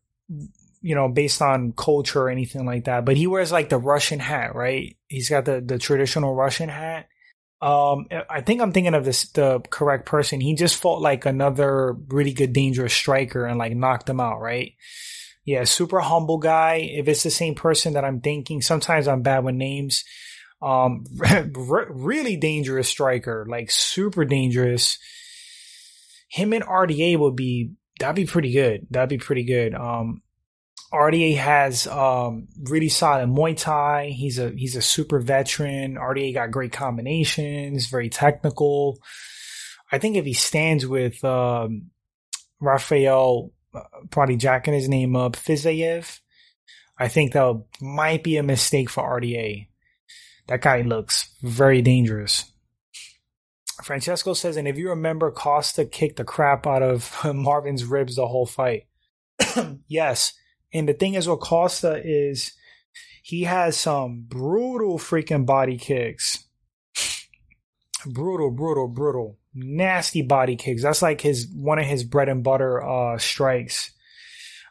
you 0.86 0.94
know, 0.94 1.10
based 1.10 1.42
on 1.42 1.74
culture 1.76 2.22
or 2.22 2.30
anything 2.30 2.64
like 2.64 2.84
that. 2.84 3.06
But 3.06 3.18
he 3.18 3.26
wears 3.26 3.52
like 3.52 3.70
the 3.70 3.80
Russian 3.80 4.20
hat, 4.20 4.54
right? 4.54 4.96
He's 5.08 5.30
got 5.30 5.46
the 5.46 5.60
the 5.60 5.80
traditional 5.80 6.36
Russian 6.36 6.70
hat. 6.70 7.08
Um, 7.60 8.06
I 8.30 8.42
think 8.42 8.62
I'm 8.62 8.72
thinking 8.72 8.94
of 8.94 9.04
this 9.04 9.32
the 9.32 9.62
correct 9.72 10.06
person. 10.06 10.40
He 10.40 10.54
just 10.54 10.76
fought 10.76 11.02
like 11.02 11.26
another 11.26 11.94
really 12.10 12.34
good 12.34 12.54
dangerous 12.54 12.94
striker 12.94 13.48
and 13.48 13.58
like 13.58 13.76
knocked 13.76 14.08
him 14.08 14.20
out, 14.20 14.40
right? 14.40 14.74
Yeah, 15.44 15.64
super 15.64 16.02
humble 16.02 16.38
guy. 16.38 16.88
If 16.94 17.08
it's 17.08 17.24
the 17.24 17.32
same 17.32 17.56
person 17.56 17.94
that 17.94 18.06
I'm 18.06 18.22
thinking, 18.22 18.62
sometimes 18.62 19.08
I'm 19.08 19.24
bad 19.24 19.44
with 19.44 19.56
names. 19.56 20.04
Um, 20.62 21.06
really 21.56 22.38
dangerous 22.38 22.88
striker, 22.88 23.48
like 23.50 23.72
super 23.72 24.24
dangerous. 24.24 25.00
Him 26.30 26.54
and 26.54 26.64
RDA 26.64 27.18
would 27.18 27.36
be 27.36 27.72
that'd 28.00 28.16
be 28.16 28.28
pretty 28.28 28.52
good. 28.52 28.86
That'd 28.92 29.10
be 29.10 29.18
pretty 29.18 29.46
good. 29.46 29.74
Um, 29.74 30.22
RDA 30.96 31.38
has 31.38 31.88
um, 31.88 32.48
really 32.64 32.90
solid 32.90 33.30
Muay 33.30 33.58
Thai. 33.58 34.08
He's 34.08 34.40
a 34.40 34.50
he's 34.50 34.76
a 34.76 34.82
super 34.82 35.20
veteran. 35.20 35.96
RDA 35.96 36.34
got 36.34 36.52
great 36.52 36.72
combinations, 36.72 37.88
very 37.88 38.10
technical. 38.10 39.00
I 39.92 40.00
think 40.00 40.16
if 40.16 40.26
he 40.26 40.34
stands 40.34 40.86
with 40.86 41.24
um, 41.24 41.92
Rafael, 42.60 43.52
uh, 43.74 43.82
probably 44.10 44.38
jacking 44.38 44.74
his 44.74 44.90
name 44.90 45.16
up, 45.16 45.34
Fiziev, 45.34 46.20
I 46.98 47.08
think 47.08 47.34
that 47.34 47.64
might 47.82 48.24
be 48.24 48.38
a 48.38 48.44
mistake 48.44 48.90
for 48.90 49.04
RDA. 49.04 49.68
That 50.48 50.62
guy 50.62 50.82
looks 50.82 51.36
very 51.42 51.82
dangerous. 51.82 52.52
Francesco 53.84 54.34
says, 54.34 54.58
and 54.58 54.68
if 54.68 54.78
you 54.78 54.90
remember, 54.90 55.32
Costa 55.32 55.86
kicked 55.86 56.16
the 56.18 56.24
crap 56.24 56.66
out 56.66 56.82
of 56.82 57.14
Marvin's 57.36 57.84
ribs 57.84 58.16
the 58.16 58.28
whole 58.28 58.46
fight. 58.46 58.88
yes. 59.88 60.34
And 60.76 60.90
the 60.90 60.94
thing 60.94 61.14
is 61.14 61.28
with 61.28 61.40
Costa 61.40 62.02
is 62.04 62.52
he 63.24 63.44
has 63.44 63.78
some 63.78 64.26
brutal 64.28 65.00
freaking 65.00 65.46
body 65.46 65.78
kicks. 65.78 66.44
brutal, 68.06 68.52
brutal, 68.52 68.90
brutal. 68.90 69.38
Nasty 69.54 70.22
body 70.22 70.58
kicks. 70.58 70.84
That's 70.84 71.02
like 71.02 71.22
his 71.22 71.48
one 71.48 71.80
of 71.80 71.86
his 71.86 72.04
bread 72.04 72.28
and 72.28 72.44
butter 72.44 72.84
uh 72.84 73.18
strikes. 73.18 73.92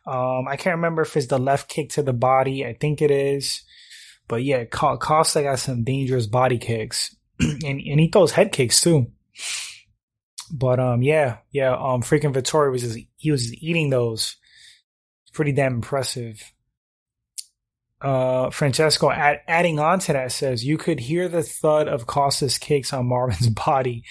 Um 0.07 0.47
I 0.47 0.57
can't 0.57 0.77
remember 0.77 1.03
if 1.03 1.17
it's 1.17 1.29
the 1.29 1.39
left 1.39 1.71
kick 1.71 1.89
to 1.91 2.03
the 2.03 2.13
body. 2.13 2.67
I 2.67 2.75
think 2.75 3.01
it 3.01 3.11
is. 3.11 3.63
But 4.29 4.45
yeah, 4.45 4.65
Costa 4.65 5.43
got 5.43 5.59
some 5.59 5.85
dangerous 5.85 6.27
body 6.27 6.59
kicks, 6.59 7.17
and 7.41 7.63
and 7.65 8.01
he 8.01 8.11
throws 8.13 8.33
head 8.33 8.53
kicks 8.53 8.81
too. 8.81 9.11
But 10.53 10.81
um, 10.81 11.03
yeah, 11.03 11.39
yeah, 11.51 11.73
um, 11.73 12.03
freaking 12.03 12.35
Vettori 12.35 12.71
was 12.71 12.83
just, 12.83 12.99
he 13.17 13.31
was 13.31 13.55
eating 13.55 13.91
those. 13.91 14.37
Pretty 15.35 15.53
damn 15.53 15.75
impressive. 15.75 16.53
Uh, 18.01 18.51
Francesco 18.51 19.11
add, 19.11 19.41
adding 19.49 19.79
on 19.79 19.99
to 19.99 20.13
that 20.13 20.33
says 20.33 20.65
you 20.65 20.77
could 20.79 21.01
hear 21.01 21.29
the 21.29 21.43
thud 21.43 21.89
of 21.89 22.07
Costa's 22.07 22.59
kicks 22.59 22.93
on 22.93 23.07
Marvin's 23.07 23.49
body. 23.67 24.05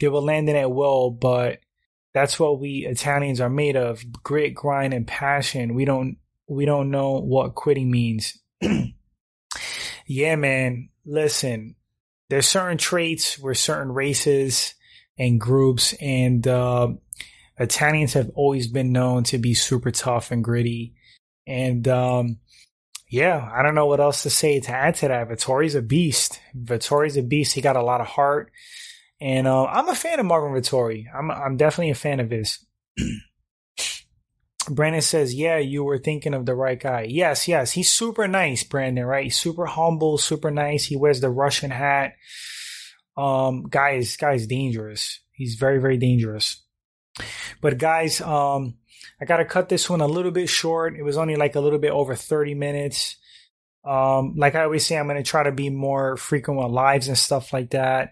They 0.00 0.08
were 0.08 0.20
landing 0.20 0.56
at 0.56 0.72
will, 0.72 1.10
but 1.10 1.58
that's 2.14 2.38
what 2.38 2.60
we 2.60 2.86
Italians 2.86 3.40
are 3.40 3.50
made 3.50 3.76
of: 3.76 4.02
grit, 4.22 4.54
grind, 4.54 4.94
and 4.94 5.06
passion. 5.06 5.74
We 5.74 5.84
don't 5.84 6.16
we 6.48 6.64
don't 6.64 6.90
know 6.90 7.20
what 7.20 7.54
quitting 7.54 7.90
means. 7.90 8.38
Yeah, 10.06 10.36
man. 10.36 10.90
Listen, 11.04 11.74
there's 12.28 12.46
certain 12.46 12.78
traits 12.78 13.38
where 13.38 13.54
certain 13.54 13.92
races 13.92 14.74
and 15.18 15.40
groups 15.40 15.94
and 16.00 16.46
uh, 16.46 16.88
Italians 17.58 18.14
have 18.14 18.30
always 18.34 18.66
been 18.68 18.92
known 18.92 19.24
to 19.24 19.38
be 19.38 19.54
super 19.54 19.90
tough 19.90 20.30
and 20.30 20.42
gritty. 20.42 20.94
And 21.46 21.86
um, 21.88 22.38
yeah, 23.08 23.50
I 23.52 23.62
don't 23.62 23.74
know 23.74 23.86
what 23.86 24.00
else 24.00 24.22
to 24.22 24.30
say 24.30 24.60
to 24.60 24.70
add 24.70 24.96
to 24.96 25.08
that. 25.08 25.28
Vettori's 25.28 25.74
a 25.74 25.82
beast. 25.82 26.40
Vettori's 26.56 27.16
a 27.16 27.22
beast. 27.22 27.54
He 27.54 27.60
got 27.60 27.76
a 27.76 27.82
lot 27.82 28.00
of 28.00 28.06
heart. 28.06 28.50
And 29.20 29.46
uh, 29.46 29.66
I'm 29.66 29.88
a 29.88 29.94
fan 29.94 30.18
of 30.18 30.26
Marvin 30.26 30.60
Vittori. 30.60 31.04
I'm 31.14 31.30
I'm 31.30 31.56
definitely 31.56 31.90
a 31.90 31.94
fan 31.94 32.20
of 32.20 32.30
his. 32.30 32.64
Brandon 34.68 35.02
says, 35.02 35.34
Yeah, 35.34 35.58
you 35.58 35.84
were 35.84 35.98
thinking 35.98 36.34
of 36.34 36.46
the 36.46 36.54
right 36.54 36.78
guy. 36.78 37.06
Yes, 37.08 37.48
yes. 37.48 37.72
He's 37.72 37.92
super 37.92 38.28
nice, 38.28 38.62
Brandon, 38.64 39.04
right? 39.04 39.24
He's 39.24 39.38
super 39.38 39.66
humble, 39.66 40.18
super 40.18 40.50
nice. 40.50 40.84
He 40.84 40.96
wears 40.96 41.20
the 41.20 41.30
Russian 41.30 41.70
hat. 41.70 42.14
Um, 43.16 43.64
guys, 43.64 44.16
guys 44.16 44.46
dangerous. 44.46 45.20
He's 45.32 45.56
very, 45.56 45.80
very 45.80 45.98
dangerous. 45.98 46.61
But 47.60 47.78
guys, 47.78 48.20
um, 48.20 48.74
I 49.20 49.24
gotta 49.24 49.44
cut 49.44 49.68
this 49.68 49.88
one 49.88 50.00
a 50.00 50.06
little 50.06 50.30
bit 50.32 50.48
short. 50.48 50.96
It 50.96 51.02
was 51.02 51.16
only 51.16 51.36
like 51.36 51.54
a 51.54 51.60
little 51.60 51.78
bit 51.78 51.92
over 51.92 52.14
30 52.14 52.54
minutes. 52.54 53.16
Um, 53.84 54.34
like 54.36 54.54
I 54.54 54.64
always 54.64 54.86
say, 54.86 54.96
I'm 54.96 55.06
gonna 55.06 55.22
try 55.22 55.42
to 55.42 55.52
be 55.52 55.70
more 55.70 56.16
frequent 56.16 56.60
with 56.60 56.70
lives 56.70 57.08
and 57.08 57.18
stuff 57.18 57.52
like 57.52 57.70
that. 57.70 58.10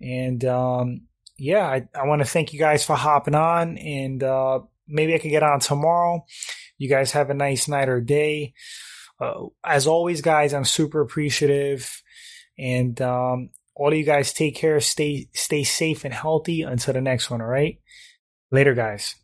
And 0.00 0.44
um, 0.44 1.02
yeah, 1.38 1.66
I, 1.66 1.88
I 1.94 2.06
want 2.06 2.20
to 2.22 2.28
thank 2.28 2.52
you 2.52 2.58
guys 2.58 2.84
for 2.84 2.96
hopping 2.96 3.34
on 3.34 3.78
and 3.78 4.22
uh 4.22 4.60
maybe 4.86 5.14
I 5.14 5.18
could 5.18 5.30
get 5.30 5.42
on 5.42 5.60
tomorrow. 5.60 6.24
You 6.78 6.88
guys 6.88 7.12
have 7.12 7.30
a 7.30 7.34
nice 7.34 7.68
night 7.68 7.88
or 7.88 8.00
day. 8.00 8.54
Uh, 9.20 9.46
as 9.64 9.86
always, 9.86 10.20
guys, 10.20 10.52
I'm 10.52 10.64
super 10.64 11.00
appreciative. 11.00 12.02
And 12.58 13.00
um, 13.00 13.50
all 13.74 13.88
of 13.92 13.98
you 13.98 14.04
guys 14.04 14.32
take 14.32 14.56
care, 14.56 14.80
stay 14.80 15.28
stay 15.32 15.64
safe 15.64 16.04
and 16.04 16.14
healthy 16.14 16.62
until 16.62 16.94
the 16.94 17.00
next 17.00 17.30
one, 17.30 17.40
all 17.40 17.46
right? 17.46 17.78
Later, 18.54 18.72
guys. 18.72 19.16